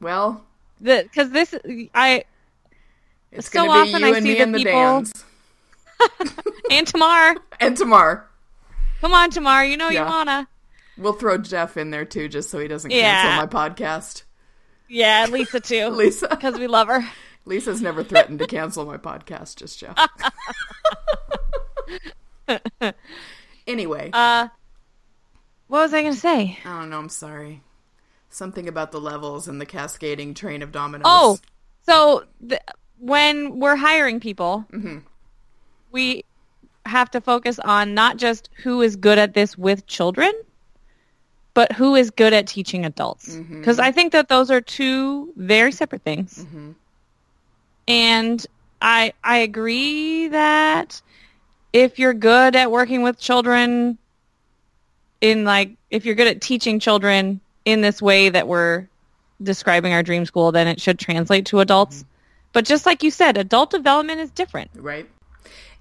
Well, 0.00 0.42
Because 0.80 1.30
this, 1.30 1.54
I 1.94 2.24
it's 3.32 3.50
So 3.50 3.64
going 3.66 3.68
to 3.68 3.84
be 3.90 3.94
often 3.94 4.04
I 4.04 4.20
see 4.20 4.38
the 4.38 4.46
the 4.46 4.58
people-. 4.58 5.04
and 6.70 6.86
Tamar, 6.86 7.34
And 7.60 7.76
Tamar. 7.76 8.26
come 9.00 9.14
on, 9.14 9.30
Tamar, 9.30 9.64
you 9.64 9.76
know 9.76 9.88
Yeah. 9.88 10.04
you 10.04 10.10
wanna. 10.10 10.48
We'll 10.96 11.12
throw 11.14 11.38
Jeff 11.38 11.76
in 11.76 11.90
there 11.90 12.04
too, 12.04 12.28
just 12.28 12.50
so 12.50 12.58
he 12.58 12.68
doesn't 12.68 12.90
Yeah. 12.90 13.22
cancel 13.22 13.46
my 13.60 13.68
podcast. 13.68 14.22
Yeah, 14.88 15.26
Lisa 15.30 15.60
too, 15.60 15.88
Lisa. 15.90 16.28
because 16.28 16.58
we 16.58 16.66
love 16.66 16.88
her. 16.88 17.06
Lisa's 17.46 17.82
never 17.82 18.02
threatened 18.04 18.38
to 18.38 18.46
cancel 18.46 18.86
my 18.86 18.96
podcast, 18.96 19.56
just 19.56 19.78
Jeff. 19.78 19.96
anyway, 23.66 24.10
Uh, 24.12 24.48
what 25.68 25.80
was 25.80 25.94
I 25.94 26.02
gonna 26.02 26.14
say? 26.14 26.58
I 26.64 26.80
don't 26.80 26.90
know. 26.90 26.98
I'm 26.98 27.08
sorry. 27.08 27.62
Something 28.30 28.68
about 28.68 28.92
the 28.92 29.00
levels 29.00 29.46
and 29.48 29.60
the 29.60 29.66
cascading 29.66 30.34
train 30.34 30.62
of 30.62 30.72
dominoes. 30.72 31.02
Oh, 31.06 31.38
so 31.86 32.24
th- 32.46 32.60
when 32.98 33.58
we're 33.60 33.76
hiring 33.76 34.20
people, 34.20 34.64
Mm-hmm. 34.72 34.98
We 35.94 36.24
have 36.84 37.10
to 37.12 37.20
focus 37.20 37.58
on 37.58 37.94
not 37.94 38.18
just 38.18 38.50
who 38.62 38.82
is 38.82 38.96
good 38.96 39.16
at 39.16 39.32
this 39.32 39.56
with 39.56 39.86
children, 39.86 40.32
but 41.54 41.72
who 41.72 41.94
is 41.94 42.10
good 42.10 42.34
at 42.34 42.46
teaching 42.46 42.84
adults. 42.84 43.34
Mm-hmm. 43.36 43.60
Because 43.60 43.78
I 43.78 43.92
think 43.92 44.12
that 44.12 44.28
those 44.28 44.50
are 44.50 44.60
two 44.60 45.32
very 45.36 45.72
separate 45.72 46.02
things. 46.02 46.44
Mm-hmm. 46.44 46.72
And 47.88 48.46
I 48.82 49.14
I 49.22 49.38
agree 49.38 50.28
that 50.28 51.00
if 51.72 51.98
you're 51.98 52.14
good 52.14 52.56
at 52.56 52.70
working 52.70 53.02
with 53.02 53.18
children 53.18 53.96
in 55.20 55.44
like 55.44 55.76
if 55.90 56.04
you're 56.04 56.16
good 56.16 56.26
at 56.26 56.40
teaching 56.42 56.80
children 56.80 57.40
in 57.64 57.80
this 57.80 58.02
way 58.02 58.28
that 58.28 58.48
we're 58.48 58.88
describing 59.42 59.92
our 59.92 60.02
dream 60.02 60.26
school, 60.26 60.52
then 60.52 60.66
it 60.66 60.80
should 60.80 60.98
translate 60.98 61.46
to 61.46 61.60
adults. 61.60 61.98
Mm-hmm. 61.98 62.08
But 62.52 62.64
just 62.64 62.86
like 62.86 63.02
you 63.02 63.10
said, 63.10 63.36
adult 63.36 63.70
development 63.70 64.20
is 64.20 64.30
different. 64.30 64.70
Right. 64.74 65.08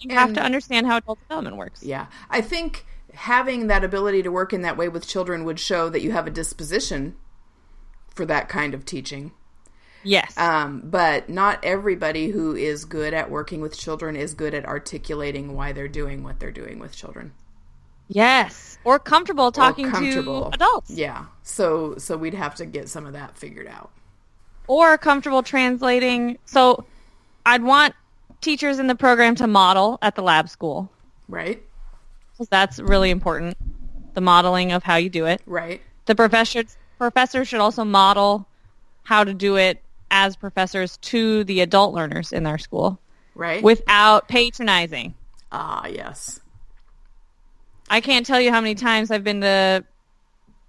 You 0.03 0.15
have 0.15 0.33
to 0.33 0.41
understand 0.41 0.87
how 0.87 0.97
adult 0.97 1.19
development 1.21 1.57
works. 1.57 1.83
Yeah. 1.83 2.07
I 2.29 2.41
think 2.41 2.85
having 3.13 3.67
that 3.67 3.83
ability 3.83 4.23
to 4.23 4.29
work 4.31 4.53
in 4.53 4.61
that 4.63 4.75
way 4.77 4.89
with 4.89 5.07
children 5.07 5.43
would 5.45 5.59
show 5.59 5.89
that 5.89 6.01
you 6.01 6.11
have 6.11 6.27
a 6.27 6.31
disposition 6.31 7.15
for 8.09 8.25
that 8.25 8.49
kind 8.49 8.73
of 8.73 8.85
teaching. 8.85 9.31
Yes. 10.03 10.37
Um, 10.37 10.81
but 10.83 11.29
not 11.29 11.63
everybody 11.63 12.29
who 12.29 12.55
is 12.55 12.83
good 12.85 13.13
at 13.13 13.31
working 13.31 13.61
with 13.61 13.77
children 13.77 14.15
is 14.15 14.33
good 14.33 14.53
at 14.53 14.65
articulating 14.65 15.55
why 15.55 15.71
they're 15.71 15.87
doing 15.87 16.23
what 16.23 16.39
they're 16.39 16.51
doing 16.51 16.79
with 16.79 16.95
children. 16.95 17.33
yes. 18.09 18.77
Or 18.83 18.99
comfortable 18.99 19.51
talking 19.53 19.89
comfortable. 19.89 20.49
to 20.49 20.55
adults. 20.55 20.91
Yeah. 20.91 21.25
So 21.43 21.95
so 21.97 22.17
we'd 22.17 22.33
have 22.33 22.55
to 22.55 22.65
get 22.65 22.89
some 22.89 23.05
of 23.05 23.13
that 23.13 23.37
figured 23.37 23.67
out. 23.67 23.91
Or 24.67 24.97
comfortable 24.97 25.41
translating. 25.41 26.37
So 26.43 26.83
I'd 27.45 27.63
want 27.63 27.95
teachers 28.43 28.79
in 28.79 28.87
the 28.87 28.95
program 28.95 29.35
to 29.35 29.47
model 29.47 29.97
at 30.01 30.15
the 30.15 30.21
lab 30.21 30.49
school. 30.49 30.91
Right? 31.27 31.61
that's 32.49 32.77
really 32.79 33.09
important. 33.09 33.55
The 34.15 34.21
modeling 34.21 34.73
of 34.73 34.83
how 34.83 34.97
you 34.97 35.09
do 35.09 35.25
it. 35.27 35.41
Right. 35.45 35.81
The 36.07 36.15
professors 36.15 36.75
professors 36.97 37.47
should 37.47 37.61
also 37.61 37.85
model 37.85 38.45
how 39.03 39.23
to 39.23 39.33
do 39.33 39.55
it 39.55 39.81
as 40.11 40.35
professors 40.35 40.97
to 40.97 41.43
the 41.45 41.61
adult 41.61 41.93
learners 41.93 42.31
in 42.33 42.43
their 42.43 42.57
school 42.57 42.99
Right? 43.33 43.63
without 43.63 44.27
patronizing. 44.27 45.13
ah, 45.51 45.87
yes. 45.87 46.39
I 47.89 48.01
can't 48.01 48.25
tell 48.25 48.39
you 48.41 48.51
how 48.51 48.59
many 48.61 48.75
times 48.75 49.09
I've 49.11 49.23
been 49.23 49.41
to 49.41 49.83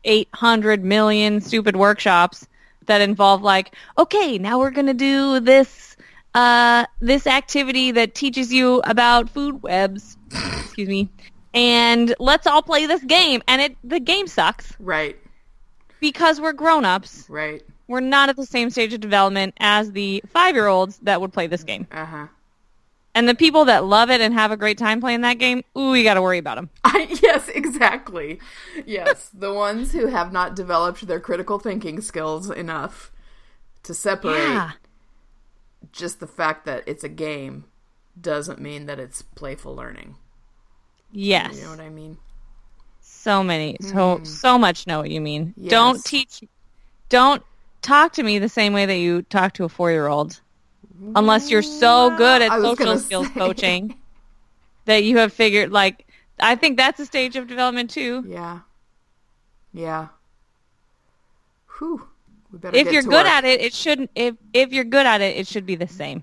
800 0.04 0.84
million 0.84 1.40
stupid 1.40 1.74
workshops 1.76 2.46
that 2.86 3.00
involve 3.00 3.42
like, 3.42 3.74
okay, 3.98 4.38
now 4.38 4.58
we're 4.58 4.70
going 4.70 4.86
to 4.86 4.94
do 4.94 5.40
this 5.40 5.93
uh 6.34 6.84
this 7.00 7.26
activity 7.26 7.90
that 7.92 8.14
teaches 8.14 8.52
you 8.52 8.80
about 8.84 9.30
food 9.30 9.62
webs. 9.62 10.16
Excuse 10.32 10.88
me. 10.88 11.08
And 11.52 12.14
let's 12.18 12.46
all 12.46 12.62
play 12.62 12.86
this 12.86 13.02
game 13.04 13.42
and 13.46 13.62
it 13.62 13.76
the 13.84 14.00
game 14.00 14.26
sucks 14.26 14.72
Right. 14.80 15.16
because 16.00 16.40
we're 16.40 16.52
grown-ups. 16.52 17.26
Right. 17.28 17.62
We're 17.86 18.00
not 18.00 18.28
at 18.30 18.36
the 18.36 18.46
same 18.46 18.70
stage 18.70 18.92
of 18.94 19.00
development 19.00 19.54
as 19.60 19.92
the 19.92 20.24
5-year-olds 20.34 20.98
that 21.02 21.20
would 21.20 21.32
play 21.34 21.46
this 21.46 21.62
game. 21.64 21.86
Uh-huh. 21.92 22.26
And 23.14 23.28
the 23.28 23.34
people 23.34 23.66
that 23.66 23.84
love 23.84 24.10
it 24.10 24.20
and 24.20 24.34
have 24.34 24.50
a 24.50 24.56
great 24.56 24.78
time 24.78 25.00
playing 25.00 25.20
that 25.20 25.34
game, 25.38 25.62
ooh, 25.78 25.94
you 25.94 26.02
got 26.02 26.14
to 26.14 26.22
worry 26.22 26.38
about 26.38 26.56
them. 26.56 26.70
I, 26.84 27.06
yes, 27.22 27.48
exactly. 27.50 28.40
Yes, 28.86 29.30
the 29.32 29.52
ones 29.52 29.92
who 29.92 30.06
have 30.06 30.32
not 30.32 30.56
developed 30.56 31.06
their 31.06 31.20
critical 31.20 31.58
thinking 31.60 32.00
skills 32.00 32.50
enough 32.50 33.12
to 33.84 33.94
separate 33.94 34.38
Yeah. 34.38 34.72
Just 35.92 36.20
the 36.20 36.26
fact 36.26 36.64
that 36.66 36.84
it's 36.86 37.04
a 37.04 37.08
game 37.08 37.64
doesn't 38.20 38.60
mean 38.60 38.86
that 38.86 38.98
it's 38.98 39.22
playful 39.22 39.74
learning. 39.74 40.16
Yes. 41.12 41.56
You 41.56 41.64
know 41.64 41.70
what 41.70 41.80
I 41.80 41.90
mean? 41.90 42.18
So 43.00 43.42
many, 43.42 43.76
so 43.80 43.86
mm-hmm. 43.88 44.24
so 44.24 44.58
much 44.58 44.86
know 44.86 44.98
what 44.98 45.10
you 45.10 45.20
mean. 45.20 45.54
Yes. 45.56 45.70
Don't 45.70 46.04
teach, 46.04 46.42
don't 47.08 47.42
talk 47.82 48.12
to 48.14 48.22
me 48.22 48.38
the 48.38 48.48
same 48.48 48.72
way 48.72 48.86
that 48.86 48.96
you 48.96 49.22
talk 49.22 49.54
to 49.54 49.64
a 49.64 49.68
four 49.68 49.90
year 49.90 50.06
old, 50.06 50.40
unless 51.14 51.50
you're 51.50 51.62
so 51.62 52.14
good 52.16 52.42
at 52.42 52.50
social 52.60 52.98
skills 52.98 53.26
say. 53.28 53.32
coaching 53.34 53.96
that 54.84 55.04
you 55.04 55.18
have 55.18 55.32
figured. 55.32 55.70
Like, 55.70 56.06
I 56.38 56.56
think 56.56 56.76
that's 56.76 57.00
a 57.00 57.06
stage 57.06 57.36
of 57.36 57.46
development 57.46 57.90
too. 57.90 58.24
Yeah. 58.26 58.60
Yeah. 59.72 60.08
Whew. 61.78 62.08
If 62.62 62.92
you're 62.92 63.02
good 63.02 63.26
our- 63.26 63.32
at 63.38 63.44
it, 63.44 63.60
it 63.60 63.74
shouldn't. 63.74 64.10
If 64.14 64.36
if 64.52 64.72
you're 64.72 64.84
good 64.84 65.06
at 65.06 65.20
it, 65.20 65.36
it 65.36 65.46
should 65.46 65.66
be 65.66 65.76
the 65.76 65.88
same. 65.88 66.22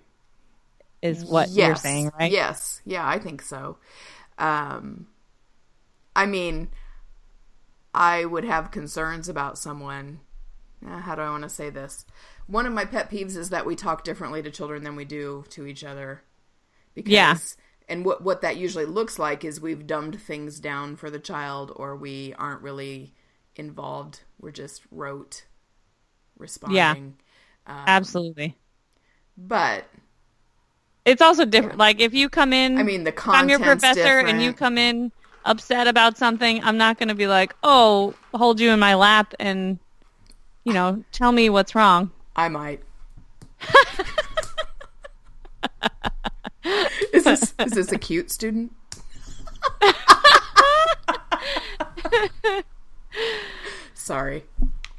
Is 1.02 1.26
what 1.26 1.50
yes. 1.50 1.68
you're 1.68 1.76
saying, 1.78 2.12
right? 2.20 2.32
Yes. 2.32 2.82
Yeah, 2.86 3.08
I 3.08 3.18
think 3.18 3.42
so. 3.42 3.78
Um, 4.38 5.08
I 6.16 6.26
mean, 6.28 6.70
I 7.94 8.26
would 8.26 8.44
have 8.46 8.72
concerns 8.72 9.28
about 9.28 9.58
someone. 9.58 10.20
eh, 10.86 11.00
how 11.00 11.16
do 11.16 11.22
I 11.22 11.30
want 11.32 11.44
to 11.44 11.50
say 11.50 11.70
this? 11.72 12.06
One 12.48 12.66
of 12.66 12.74
my 12.74 12.86
pet 12.86 13.10
peeves 13.10 13.36
is 13.36 13.50
that 13.50 13.66
we 13.66 13.76
talk 13.76 14.04
differently 14.04 14.42
to 14.44 14.52
children 14.52 14.84
than 14.84 14.96
we 14.96 15.06
do 15.06 15.44
to 15.50 15.66
each 15.66 15.84
other. 15.84 16.24
Because, 16.94 17.12
Yeah. 17.12 17.38
And 17.90 18.06
what 18.06 18.24
what 18.24 18.42
that 18.42 18.58
usually 18.58 18.86
looks 18.86 19.18
like 19.20 19.44
is 19.44 19.60
we've 19.60 19.88
dumbed 19.88 20.22
things 20.22 20.60
down 20.60 20.96
for 20.96 21.10
the 21.10 21.20
child, 21.20 21.72
or 21.76 21.96
we 21.96 22.34
aren't 22.38 22.62
really 22.62 23.14
involved. 23.56 24.22
We're 24.40 24.52
just 24.52 24.84
rote 24.92 25.46
responding. 26.42 27.16
Um, 27.68 27.84
Absolutely. 27.88 28.58
But 29.38 29.86
It's 31.06 31.22
also 31.22 31.46
different. 31.46 31.78
Like 31.78 32.02
if 32.02 32.14
you 32.14 32.28
come 32.28 32.52
in, 32.52 32.78
I 32.78 32.84
mean, 32.84 33.06
the 33.06 33.14
I'm 33.28 33.48
your 33.50 33.60
professor 33.60 34.20
and 34.20 34.42
you 34.42 34.52
come 34.52 34.78
in 34.78 35.14
upset 35.46 35.88
about 35.88 36.18
something, 36.18 36.62
I'm 36.64 36.78
not 36.78 37.00
going 37.00 37.10
to 37.10 37.16
be 37.16 37.28
like, 37.28 37.56
"Oh, 37.64 38.14
hold 38.34 38.60
you 38.60 38.72
in 38.72 38.80
my 38.80 38.96
lap 38.96 39.34
and 39.40 39.80
you 40.64 40.74
know, 40.74 41.04
tell 41.12 41.32
me 41.32 41.50
what's 41.50 41.76
wrong." 41.76 42.12
I 42.36 42.50
might. 42.50 42.82
is 47.14 47.24
this 47.24 47.54
is 47.60 47.72
this 47.72 47.92
a 47.92 47.98
cute 47.98 48.30
student? 48.32 48.74
Sorry. 53.94 54.44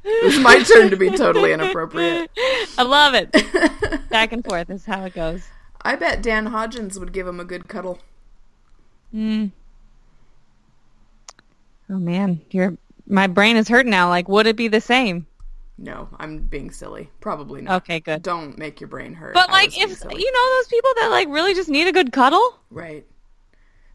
It 0.04 0.24
was 0.24 0.38
my 0.40 0.62
turn 0.62 0.90
to 0.90 0.96
be 0.96 1.10
totally 1.10 1.52
inappropriate. 1.52 2.30
I 2.78 2.82
love 2.82 3.14
it. 3.14 3.30
Back 4.10 4.32
and 4.32 4.44
forth 4.44 4.70
is 4.70 4.84
how 4.84 5.04
it 5.04 5.14
goes. 5.14 5.44
I 5.82 5.96
bet 5.96 6.22
Dan 6.22 6.48
Hodgins 6.48 6.98
would 6.98 7.12
give 7.12 7.26
him 7.26 7.40
a 7.40 7.44
good 7.44 7.68
cuddle. 7.68 7.98
Mm. 9.14 9.52
Oh 11.90 11.98
man, 11.98 12.40
your 12.50 12.76
my 13.06 13.26
brain 13.26 13.56
is 13.56 13.68
hurting 13.68 13.90
now. 13.90 14.08
Like, 14.08 14.28
would 14.28 14.46
it 14.46 14.56
be 14.56 14.68
the 14.68 14.80
same? 14.80 15.26
No, 15.78 16.08
I'm 16.18 16.38
being 16.38 16.70
silly. 16.70 17.10
Probably 17.20 17.62
not. 17.62 17.82
Okay, 17.82 18.00
good. 18.00 18.22
Don't 18.22 18.56
make 18.56 18.80
your 18.80 18.88
brain 18.88 19.14
hurt. 19.14 19.34
But 19.34 19.50
I 19.50 19.52
like, 19.52 19.70
if 19.76 20.04
you 20.04 20.32
know 20.32 20.56
those 20.56 20.68
people 20.68 20.90
that 21.00 21.08
like 21.10 21.28
really 21.28 21.54
just 21.54 21.68
need 21.68 21.88
a 21.88 21.92
good 21.92 22.12
cuddle, 22.12 22.58
Right. 22.70 23.06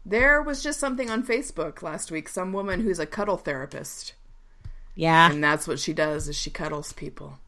There 0.04 0.40
was 0.40 0.62
just 0.62 0.80
something 0.80 1.10
on 1.10 1.22
Facebook 1.22 1.82
last 1.82 2.10
week. 2.10 2.30
Some 2.30 2.54
woman 2.54 2.80
who's 2.80 2.98
a 2.98 3.04
cuddle 3.04 3.36
therapist, 3.36 4.14
yeah, 4.98 5.30
and 5.30 5.42
that's 5.42 5.66
what 5.68 5.78
she 5.78 5.92
does: 5.94 6.26
is 6.28 6.36
she 6.36 6.50
cuddles 6.50 6.92
people. 6.92 7.38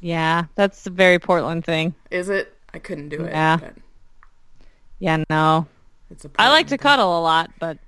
yeah, 0.00 0.44
that's 0.54 0.86
a 0.86 0.90
very 0.90 1.18
Portland 1.18 1.64
thing. 1.64 1.94
Is 2.10 2.28
it? 2.28 2.54
I 2.74 2.78
couldn't 2.78 3.08
do 3.08 3.24
it. 3.24 3.30
Yeah. 3.32 3.56
But 3.56 3.74
Yeah, 4.98 5.24
no, 5.30 5.66
it's 6.10 6.24
a 6.24 6.30
I 6.38 6.48
like 6.50 6.66
to 6.66 6.70
thing. 6.70 6.78
cuddle 6.78 7.18
a 7.18 7.22
lot, 7.22 7.50
but 7.58 7.78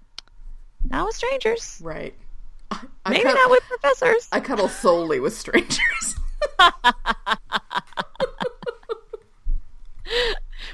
not 0.88 1.06
with 1.06 1.14
strangers. 1.16 1.78
Right. 1.82 2.14
I, 2.70 2.80
I 3.06 3.10
Maybe 3.10 3.22
cud- 3.24 3.34
not 3.34 3.50
with 3.50 3.62
professors. 3.68 4.28
I 4.32 4.40
cuddle 4.40 4.68
solely 4.68 5.20
with 5.20 5.34
strangers. 5.36 6.16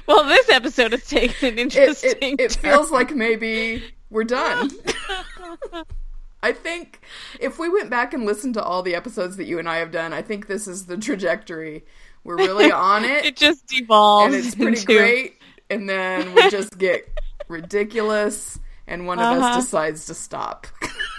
Well, 0.07 0.25
this 0.27 0.49
episode 0.49 0.91
has 0.91 1.05
taken 1.07 1.49
an 1.53 1.59
interesting. 1.59 2.33
it, 2.33 2.41
it 2.41 2.51
turn. 2.51 2.71
feels 2.73 2.91
like 2.91 3.15
maybe 3.15 3.83
we're 4.09 4.23
done. 4.25 4.69
I 6.43 6.53
think 6.53 7.01
if 7.39 7.59
we 7.59 7.69
went 7.69 7.89
back 7.89 8.13
and 8.13 8.25
listened 8.25 8.55
to 8.55 8.63
all 8.63 8.81
the 8.81 8.95
episodes 8.95 9.37
that 9.37 9.45
you 9.45 9.59
and 9.59 9.69
I 9.69 9.77
have 9.77 9.91
done, 9.91 10.11
I 10.13 10.21
think 10.21 10.47
this 10.47 10.67
is 10.67 10.85
the 10.87 10.97
trajectory. 10.97 11.85
We're 12.23 12.37
really 12.37 12.71
on 12.71 13.03
it, 13.05 13.25
it 13.25 13.35
just 13.37 13.67
devolves 13.67 14.33
and 14.35 14.45
it's 14.45 14.55
pretty 14.55 14.79
into 14.79 14.85
great. 14.97 15.37
And 15.69 15.87
then 15.89 16.33
we 16.33 16.49
just 16.49 16.77
get 16.77 17.07
ridiculous, 17.47 18.59
and 18.87 19.07
one 19.07 19.19
of 19.19 19.25
us 19.25 19.43
Uh-huh. 19.43 19.59
decides 19.61 20.05
to 20.07 20.13
stop. 20.13 20.67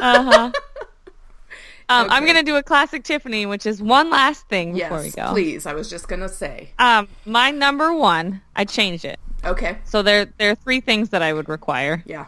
Uh-huh. 0.01 0.51
Um, 1.89 2.07
I'm 2.11 2.27
gonna 2.27 2.43
do 2.43 2.57
a 2.57 2.63
classic 2.63 3.05
Tiffany, 3.05 3.47
which 3.47 3.65
is 3.67 3.81
one 3.83 4.11
last 4.11 4.49
thing 4.49 4.75
before 4.75 5.01
we 5.01 5.11
go. 5.11 5.31
please. 5.31 5.67
I 5.67 5.73
was 5.75 5.89
just 5.89 6.09
gonna 6.09 6.29
say. 6.29 6.71
Um, 6.79 7.09
my 7.25 7.51
number 7.51 7.93
one, 7.95 8.41
I 8.57 8.65
changed 8.65 9.05
it. 9.05 9.19
Okay. 9.45 9.79
So 9.85 10.03
there, 10.03 10.27
there 10.39 10.51
are 10.51 10.55
three 10.55 10.81
things 10.81 11.11
that 11.11 11.23
I 11.23 11.33
would 11.33 11.49
require. 11.49 12.03
Yeah. 12.07 12.27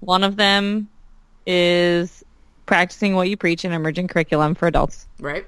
One 0.00 0.22
of 0.24 0.36
them 0.36 0.88
is 1.46 2.24
practicing 2.66 3.14
what 3.14 3.28
you 3.28 3.36
preach 3.36 3.64
in 3.64 3.72
emergent 3.72 4.10
curriculum 4.10 4.54
for 4.54 4.66
adults. 4.66 5.06
Right. 5.20 5.46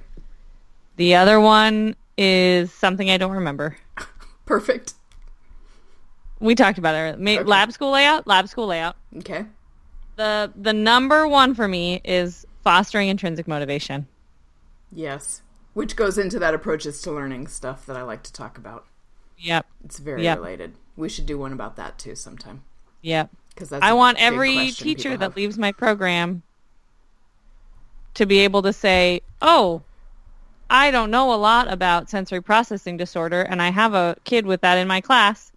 The 0.97 1.15
other 1.17 1.41
one 1.41 1.95
is 2.19 2.73
something 2.73 3.11
I 3.11 3.17
don't 3.19 3.33
remember. 3.33 3.77
Perfect. 4.47 4.95
We 6.41 6.55
talked 6.55 6.79
about 6.79 6.95
it. 6.95 7.19
Ma- 7.21 7.31
Okay. 7.33 7.43
Lab 7.45 7.73
school 7.73 7.91
layout. 7.93 8.27
Lab 8.27 8.49
school 8.49 8.67
layout. 8.67 8.97
Okay. 9.19 9.47
The 10.17 10.53
the 10.57 10.73
number 10.73 11.27
one 11.29 11.55
for 11.55 11.67
me 11.69 12.01
is 12.05 12.47
fostering 12.63 13.09
intrinsic 13.09 13.47
motivation. 13.49 14.07
Yes. 14.93 15.43
Which 15.75 15.97
goes 15.97 16.17
into 16.17 16.39
that 16.39 16.55
approaches 16.55 17.03
to 17.03 17.13
learning 17.13 17.49
stuff 17.49 17.85
that 17.87 17.97
I 17.97 18.03
like 18.03 18.23
to 18.25 18.33
talk 18.33 18.57
about. 18.57 18.87
Yep. 19.39 19.67
It's 19.85 19.99
very 19.99 20.23
Yep. 20.25 20.39
related. 20.39 20.75
We 20.97 21.09
should 21.11 21.27
do 21.27 21.37
one 21.39 21.53
about 21.53 21.77
that 21.77 21.99
too 21.99 22.15
sometime. 22.15 22.63
Yep. 23.03 23.31
Because 23.57 23.73
I 23.73 23.95
want 23.95 24.19
every 24.21 24.71
teacher 24.71 25.17
that 25.17 25.35
leaves 25.35 25.57
my 25.57 25.73
program 25.73 26.43
to 28.15 28.27
be 28.27 28.41
able 28.41 28.61
to 28.63 28.73
say, 28.73 29.23
"Oh, 29.41 29.81
I 30.69 30.91
don't 30.91 31.11
know 31.11 31.33
a 31.33 31.37
lot 31.37 31.73
about 31.73 32.11
sensory 32.11 32.43
processing 32.43 32.97
disorder 32.99 33.41
and 33.43 33.63
I 33.63 33.71
have 33.71 33.95
a 33.95 34.17
kid 34.25 34.45
with 34.45 34.61
that 34.61 34.77
in 34.77 34.87
my 34.87 35.01
class. 35.01 35.53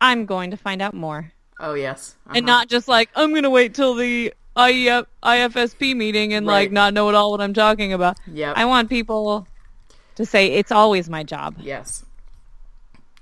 I'm 0.00 0.24
going 0.24 0.50
to 0.50 0.56
find 0.56 0.80
out 0.80 0.94
more." 0.94 1.32
Oh 1.60 1.74
yes. 1.74 2.14
And 2.28 2.48
Uh-huh. 2.48 2.58
not 2.58 2.68
just 2.68 2.88
like, 2.88 3.10
"I'm 3.14 3.30
going 3.30 3.42
to 3.42 3.50
wait 3.50 3.74
till 3.74 3.94
the 3.94 4.32
IEP, 4.56 5.06
IFSP 5.22 5.94
meeting 5.94 6.32
and 6.32 6.46
Right. 6.46 6.54
like 6.54 6.72
not 6.72 6.94
know 6.94 7.10
at 7.10 7.14
all 7.14 7.30
what 7.30 7.42
I'm 7.42 7.52
talking 7.54 7.92
about." 7.92 8.16
Yep. 8.26 8.54
I 8.56 8.64
want 8.64 8.88
people 8.88 9.46
to 10.14 10.24
say 10.24 10.52
it's 10.54 10.72
always 10.72 11.10
my 11.10 11.22
job. 11.22 11.56
Yes. 11.60 12.02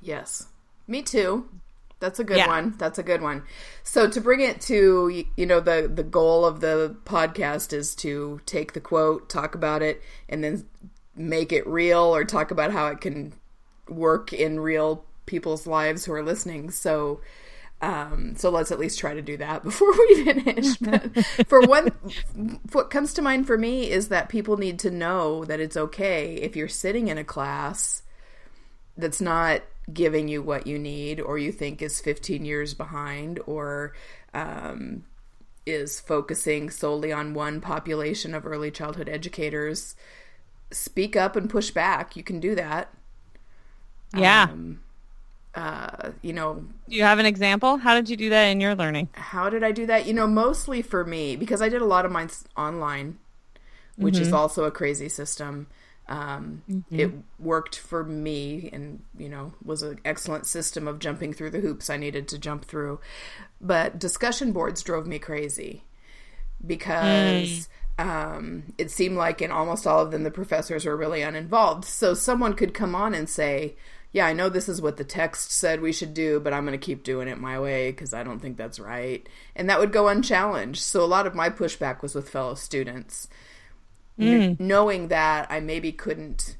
Yes. 0.00 0.46
Me 0.86 1.02
too. 1.02 1.48
That's 2.04 2.20
a 2.20 2.24
good 2.24 2.36
Yeah. 2.36 2.48
one. 2.48 2.74
That's 2.76 2.98
a 2.98 3.02
good 3.02 3.22
one. 3.22 3.44
So 3.82 4.10
to 4.10 4.20
bring 4.20 4.40
it 4.40 4.60
to 4.62 5.24
you 5.36 5.46
know 5.46 5.58
the 5.60 5.90
the 5.92 6.02
goal 6.02 6.44
of 6.44 6.60
the 6.60 6.94
podcast 7.06 7.72
is 7.72 7.94
to 7.96 8.40
take 8.44 8.74
the 8.74 8.80
quote, 8.80 9.30
talk 9.30 9.54
about 9.54 9.80
it, 9.80 10.02
and 10.28 10.44
then 10.44 10.66
make 11.16 11.50
it 11.50 11.66
real 11.66 12.14
or 12.14 12.22
talk 12.24 12.50
about 12.50 12.72
how 12.72 12.88
it 12.88 13.00
can 13.00 13.32
work 13.88 14.34
in 14.34 14.60
real 14.60 15.06
people's 15.24 15.66
lives 15.66 16.04
who 16.04 16.12
are 16.12 16.22
listening. 16.22 16.70
So 16.70 17.22
um, 17.80 18.34
so 18.36 18.50
let's 18.50 18.70
at 18.70 18.78
least 18.78 18.98
try 18.98 19.14
to 19.14 19.22
do 19.22 19.38
that 19.38 19.62
before 19.70 19.90
we 19.92 20.24
finish. 20.24 20.76
But 20.80 21.24
for 21.48 21.62
one, 21.62 21.88
what 22.72 22.90
comes 22.90 23.14
to 23.14 23.22
mind 23.22 23.46
for 23.46 23.56
me 23.56 23.90
is 23.90 24.08
that 24.08 24.28
people 24.28 24.58
need 24.58 24.78
to 24.80 24.90
know 24.90 25.46
that 25.46 25.58
it's 25.58 25.76
okay 25.76 26.34
if 26.34 26.54
you're 26.54 26.68
sitting 26.68 27.08
in 27.08 27.16
a 27.16 27.24
class 27.24 28.02
that's 28.96 29.22
not 29.22 29.62
giving 29.92 30.28
you 30.28 30.42
what 30.42 30.66
you 30.66 30.78
need 30.78 31.20
or 31.20 31.38
you 31.38 31.52
think 31.52 31.82
is 31.82 32.00
15 32.00 32.44
years 32.44 32.72
behind 32.74 33.38
or 33.46 33.92
um, 34.32 35.04
is 35.66 36.00
focusing 36.00 36.70
solely 36.70 37.12
on 37.12 37.34
one 37.34 37.60
population 37.60 38.34
of 38.34 38.46
early 38.46 38.70
childhood 38.70 39.08
educators 39.08 39.94
speak 40.70 41.16
up 41.16 41.36
and 41.36 41.50
push 41.50 41.70
back 41.70 42.16
you 42.16 42.22
can 42.22 42.40
do 42.40 42.54
that 42.54 42.92
Yeah. 44.16 44.44
um, 44.50 44.80
uh, 45.54 46.10
you 46.22 46.32
know 46.32 46.64
you 46.88 47.02
have 47.02 47.18
an 47.18 47.26
example? 47.26 47.78
How 47.78 47.94
did 47.94 48.08
you 48.08 48.16
do 48.16 48.28
that 48.30 48.44
in 48.46 48.60
your 48.60 48.74
learning? 48.74 49.08
how 49.14 49.48
did 49.50 49.62
I 49.62 49.72
do 49.72 49.86
that? 49.86 50.06
You 50.06 50.12
know, 50.12 50.26
mostly 50.26 50.82
for 50.82 51.04
me 51.04 51.36
because 51.36 51.62
I 51.62 51.68
did 51.68 51.82
a 51.82 51.86
lot 51.86 52.04
of 52.04 52.12
mine 52.12 52.30
online, 52.56 53.18
which 53.96 54.20
is 54.20 54.32
also 54.32 54.64
a 54.64 54.70
crazy 54.70 55.08
system. 55.08 55.66
Um, 56.06 56.62
It 56.90 57.12
worked 57.38 57.78
for 57.78 58.04
me, 58.04 58.68
and 58.72 59.02
you 59.16 59.28
know, 59.28 59.52
was 59.64 59.82
an 59.82 60.00
excellent 60.04 60.46
system 60.46 60.86
of 60.86 60.98
jumping 60.98 61.32
through 61.32 61.50
the 61.50 61.60
hoops 61.60 61.88
I 61.88 61.96
needed 61.96 62.28
to 62.28 62.38
jump 62.38 62.66
through. 62.66 63.00
But 63.60 63.98
discussion 63.98 64.52
boards 64.52 64.82
drove 64.82 65.06
me 65.06 65.18
crazy 65.18 65.84
because 66.66 67.68
um, 67.98 68.74
it 68.78 68.90
seemed 68.90 69.16
like 69.16 69.40
in 69.40 69.50
almost 69.50 69.86
all 69.86 70.00
of 70.00 70.10
them 70.10 70.24
the 70.24 70.30
professors 70.30 70.84
were 70.84 70.96
really 70.96 71.22
uninvolved. 71.22 71.84
So 71.84 72.14
someone 72.14 72.54
could 72.54 72.74
come 72.74 72.94
on 72.94 73.14
and 73.14 73.28
say, 73.28 73.76
"Yeah, 74.12 74.26
I 74.26 74.32
know 74.32 74.48
this 74.48 74.68
is 74.68 74.82
what 74.82 74.96
the 74.96 75.04
text 75.04 75.52
said 75.52 75.80
we 75.80 75.92
should 75.92 76.12
do, 76.14 76.40
but 76.40 76.52
I'm 76.52 76.66
going 76.66 76.78
to 76.78 76.86
keep 76.86 77.02
doing 77.02 77.28
it 77.28 77.38
my 77.38 77.58
way 77.58 77.90
because 77.90 78.12
I 78.12 78.22
don't 78.24 78.40
think 78.40 78.56
that's 78.56 78.78
right," 78.80 79.26
and 79.56 79.70
that 79.70 79.80
would 79.80 79.92
go 79.92 80.08
unchallenged. 80.08 80.82
So 80.82 81.02
a 81.02 81.06
lot 81.06 81.26
of 81.26 81.34
my 81.34 81.50
pushback 81.50 82.02
was 82.02 82.14
with 82.14 82.28
fellow 82.28 82.54
students, 82.54 83.28
Kn- 84.18 84.44
knowing 84.58 85.08
that 85.08 85.46
I 85.50 85.60
maybe 85.60 85.92
couldn't 85.92 86.56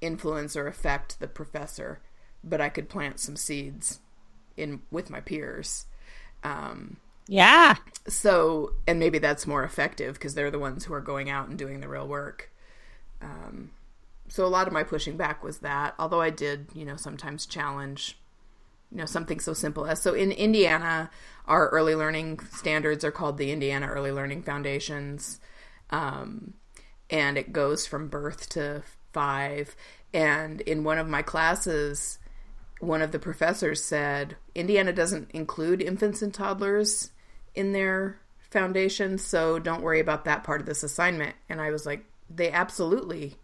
influence 0.00 0.56
or 0.56 0.66
affect 0.68 1.20
the 1.20 1.28
professor, 1.28 2.00
but 2.44 2.60
I 2.60 2.68
could 2.68 2.88
plant 2.88 3.20
some 3.20 3.36
seeds 3.36 4.00
in 4.56 4.82
with 4.90 5.10
my 5.10 5.20
peers. 5.20 5.86
Um, 6.44 6.98
Yeah. 7.28 7.76
so 8.08 8.72
and 8.86 8.98
maybe 8.98 9.18
that's 9.18 9.46
more 9.46 9.64
effective 9.64 10.14
because 10.14 10.34
they're 10.34 10.50
the 10.50 10.58
ones 10.58 10.84
who 10.84 10.94
are 10.94 11.00
going 11.00 11.28
out 11.30 11.48
and 11.48 11.58
doing 11.58 11.80
the 11.80 11.88
real 11.88 12.06
work 12.06 12.50
um, 13.22 13.72
so 14.28 14.44
a 14.44 14.48
lot 14.48 14.66
of 14.66 14.72
my 14.72 14.82
pushing 14.82 15.16
back 15.16 15.42
was 15.44 15.58
that 15.58 15.94
although 15.98 16.20
i 16.20 16.30
did 16.30 16.68
you 16.74 16.84
know 16.84 16.96
sometimes 16.96 17.46
challenge 17.46 18.18
you 18.90 18.98
know 18.98 19.06
something 19.06 19.40
so 19.40 19.52
simple 19.54 19.86
as 19.86 20.00
so 20.02 20.14
in 20.14 20.32
indiana 20.32 21.10
our 21.46 21.68
early 21.70 21.94
learning 21.94 22.40
standards 22.52 23.04
are 23.04 23.12
called 23.12 23.38
the 23.38 23.52
indiana 23.52 23.86
early 23.88 24.12
learning 24.12 24.42
foundations 24.42 25.40
um, 25.90 26.54
and 27.10 27.36
it 27.38 27.52
goes 27.52 27.86
from 27.86 28.08
birth 28.08 28.48
to 28.50 28.82
five 29.12 29.74
and 30.12 30.60
in 30.62 30.84
one 30.84 30.98
of 30.98 31.08
my 31.08 31.22
classes 31.22 32.18
one 32.80 33.02
of 33.02 33.10
the 33.12 33.18
professors 33.18 33.82
said 33.82 34.36
Indiana 34.54 34.92
doesn't 34.92 35.30
include 35.32 35.82
infants 35.82 36.22
and 36.22 36.32
toddlers 36.32 37.10
in 37.54 37.72
their 37.72 38.20
foundation, 38.50 39.18
so 39.18 39.58
don't 39.58 39.82
worry 39.82 39.98
about 40.00 40.24
that 40.26 40.44
part 40.44 40.60
of 40.60 40.66
this 40.66 40.82
assignment. 40.84 41.34
And 41.48 41.60
I 41.60 41.70
was 41.70 41.84
like, 41.84 42.04
they 42.30 42.52
absolutely 42.52 43.34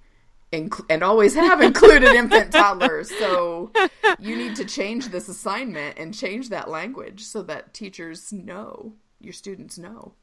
inc- 0.52 0.84
and 0.88 1.02
always 1.02 1.34
have 1.34 1.60
included 1.60 2.08
infant 2.14 2.52
toddlers. 2.52 3.10
So 3.18 3.72
you 4.20 4.36
need 4.36 4.54
to 4.56 4.64
change 4.64 5.08
this 5.08 5.28
assignment 5.28 5.98
and 5.98 6.14
change 6.14 6.50
that 6.50 6.70
language 6.70 7.22
so 7.24 7.42
that 7.42 7.74
teachers 7.74 8.32
know, 8.32 8.92
your 9.20 9.32
students 9.32 9.78
know 9.78 10.14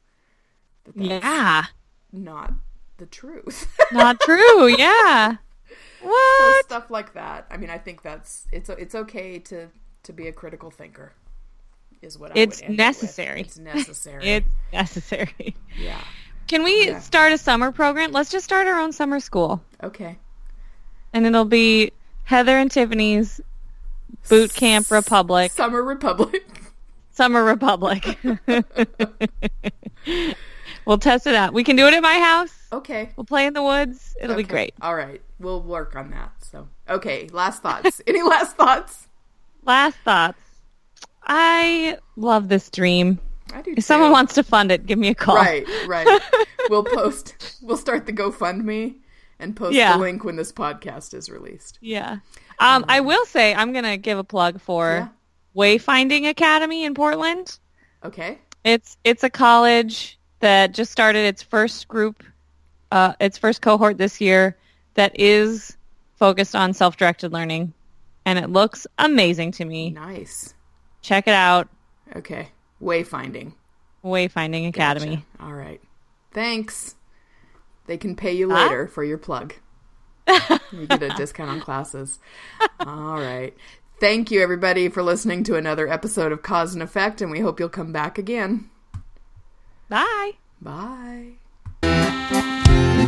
that 0.84 0.96
Yeah. 0.96 1.66
not 2.12 2.54
the 3.02 3.06
truth. 3.06 3.76
Not 3.92 4.20
true. 4.20 4.66
Yeah. 4.68 5.36
So 6.02 6.08
What? 6.08 6.64
stuff 6.64 6.90
like 6.90 7.14
that. 7.14 7.46
I 7.48 7.56
mean, 7.56 7.70
I 7.70 7.78
think 7.78 8.02
that's 8.02 8.48
it's 8.50 8.68
it's 8.70 8.92
okay 8.96 9.38
to 9.38 9.68
to 10.02 10.12
be 10.12 10.26
a 10.26 10.32
critical 10.32 10.68
thinker. 10.68 11.12
Is 12.02 12.18
what 12.18 12.32
I 12.32 12.40
It's 12.40 12.60
end 12.60 12.72
it 12.74 12.76
necessary. 12.76 13.40
It's 13.42 13.56
necessary. 13.56 14.26
It's 14.34 14.46
necessary. 14.72 15.54
yeah. 15.78 16.00
Can 16.48 16.64
we 16.64 16.88
Yeah. 16.88 16.98
start 16.98 17.32
a 17.32 17.38
summer 17.38 17.70
program? 17.70 18.10
Let's 18.10 18.30
just 18.32 18.44
start 18.44 18.66
our 18.66 18.80
own 18.80 18.90
summer 18.92 19.20
school. 19.20 19.62
Okay. 19.80 20.18
And 21.12 21.24
it'll 21.24 21.44
be 21.44 21.92
Heather 22.24 22.58
and 22.58 22.68
Tiffany's 22.68 23.40
Boot 24.28 24.52
Camp 24.54 24.90
Republic, 24.90 25.52
Summer 25.52 25.84
Republic. 25.84 26.42
Summer 27.12 27.44
Republic. 27.44 28.18
we'll 30.84 30.98
test 30.98 31.26
it 31.28 31.34
out. 31.36 31.52
We 31.52 31.62
can 31.62 31.76
do 31.76 31.86
it 31.86 31.94
at 31.94 32.02
my 32.02 32.18
house. 32.18 32.52
Okay. 32.72 33.10
We'll 33.16 33.24
play 33.24 33.46
in 33.46 33.52
the 33.54 33.62
woods. 33.62 34.16
It'll 34.20 34.36
be 34.36 34.42
great. 34.42 34.74
All 34.80 34.94
right. 34.94 35.20
We'll 35.38 35.62
work 35.62 35.94
on 35.94 36.10
that. 36.10 36.32
So, 36.40 36.68
okay. 36.88 37.28
Last 37.32 37.62
thoughts. 37.62 38.00
Any 38.06 38.22
last 38.22 38.56
thoughts? 38.56 39.08
Last 39.64 39.96
thoughts. 40.04 40.38
I 41.26 41.98
love 42.16 42.48
this 42.48 42.70
dream. 42.70 43.20
I 43.54 43.62
do. 43.62 43.74
If 43.76 43.84
someone 43.84 44.10
wants 44.10 44.34
to 44.34 44.42
fund 44.42 44.72
it, 44.72 44.86
give 44.86 44.98
me 44.98 45.08
a 45.08 45.14
call. 45.14 45.36
Right. 45.36 45.66
Right. 45.86 46.20
we'll 46.70 46.84
post. 46.84 47.58
We'll 47.62 47.76
start 47.76 48.06
the 48.06 48.12
GoFundMe 48.12 48.96
and 49.38 49.54
post 49.54 49.74
Yeah. 49.74 49.92
the 49.94 49.98
link 49.98 50.24
when 50.24 50.36
this 50.36 50.50
podcast 50.52 51.14
is 51.14 51.28
released. 51.28 51.78
Yeah. 51.82 52.18
Um, 52.58 52.84
I 52.88 53.00
will 53.00 53.24
say 53.26 53.54
I'm 53.54 53.72
gonna 53.72 53.96
give 53.98 54.16
a 54.18 54.24
plug 54.24 54.60
for 54.60 55.10
Wayfinding 55.54 56.28
Academy 56.28 56.84
in 56.84 56.94
Portland. 56.94 57.58
Okay. 58.04 58.38
It's 58.64 58.96
it's 59.04 59.22
a 59.24 59.30
college 59.30 60.18
that 60.40 60.72
just 60.72 60.90
started 60.92 61.24
its 61.26 61.42
first 61.42 61.88
group, 61.88 62.22
uh, 62.92 63.14
its 63.20 63.38
first 63.38 63.60
cohort 63.62 63.98
this 63.98 64.20
year 64.20 64.56
that 64.94 65.18
is 65.18 65.76
focused 66.16 66.54
on 66.54 66.72
self-directed 66.74 67.32
learning, 67.32 67.72
and 68.24 68.38
it 68.38 68.50
looks 68.50 68.86
amazing 68.98 69.50
to 69.52 69.64
me. 69.64 69.90
Nice. 69.90 70.54
Check 71.00 71.26
it 71.26 71.34
out, 71.34 71.68
Okay. 72.14 72.48
Wayfinding. 72.80 73.54
Wayfinding 74.04 74.68
Academy. 74.68 75.24
Gotcha. 75.38 75.44
All 75.48 75.54
right. 75.54 75.80
Thanks. 76.32 76.94
They 77.86 77.96
can 77.96 78.14
pay 78.16 78.32
you 78.32 78.50
Huh? 78.50 78.62
later 78.64 78.86
for 78.86 79.02
your 79.02 79.18
plug. 79.18 79.54
you 80.72 80.86
get 80.86 81.02
a 81.02 81.08
discount 81.10 81.50
on 81.50 81.60
classes. 81.60 82.18
All 82.80 83.16
right. 83.20 83.54
Thank 84.00 84.30
you, 84.30 84.42
everybody, 84.42 84.88
for 84.88 85.02
listening 85.02 85.44
to 85.44 85.56
another 85.56 85.88
episode 85.88 86.32
of 86.32 86.42
Cause 86.42 86.74
and 86.74 86.82
Effect, 86.82 87.20
and 87.20 87.30
we 87.30 87.40
hope 87.40 87.58
you'll 87.60 87.68
come 87.68 87.92
back 87.92 88.18
again. 88.18 88.68
Bye. 89.88 90.32
Bye. 90.60 91.41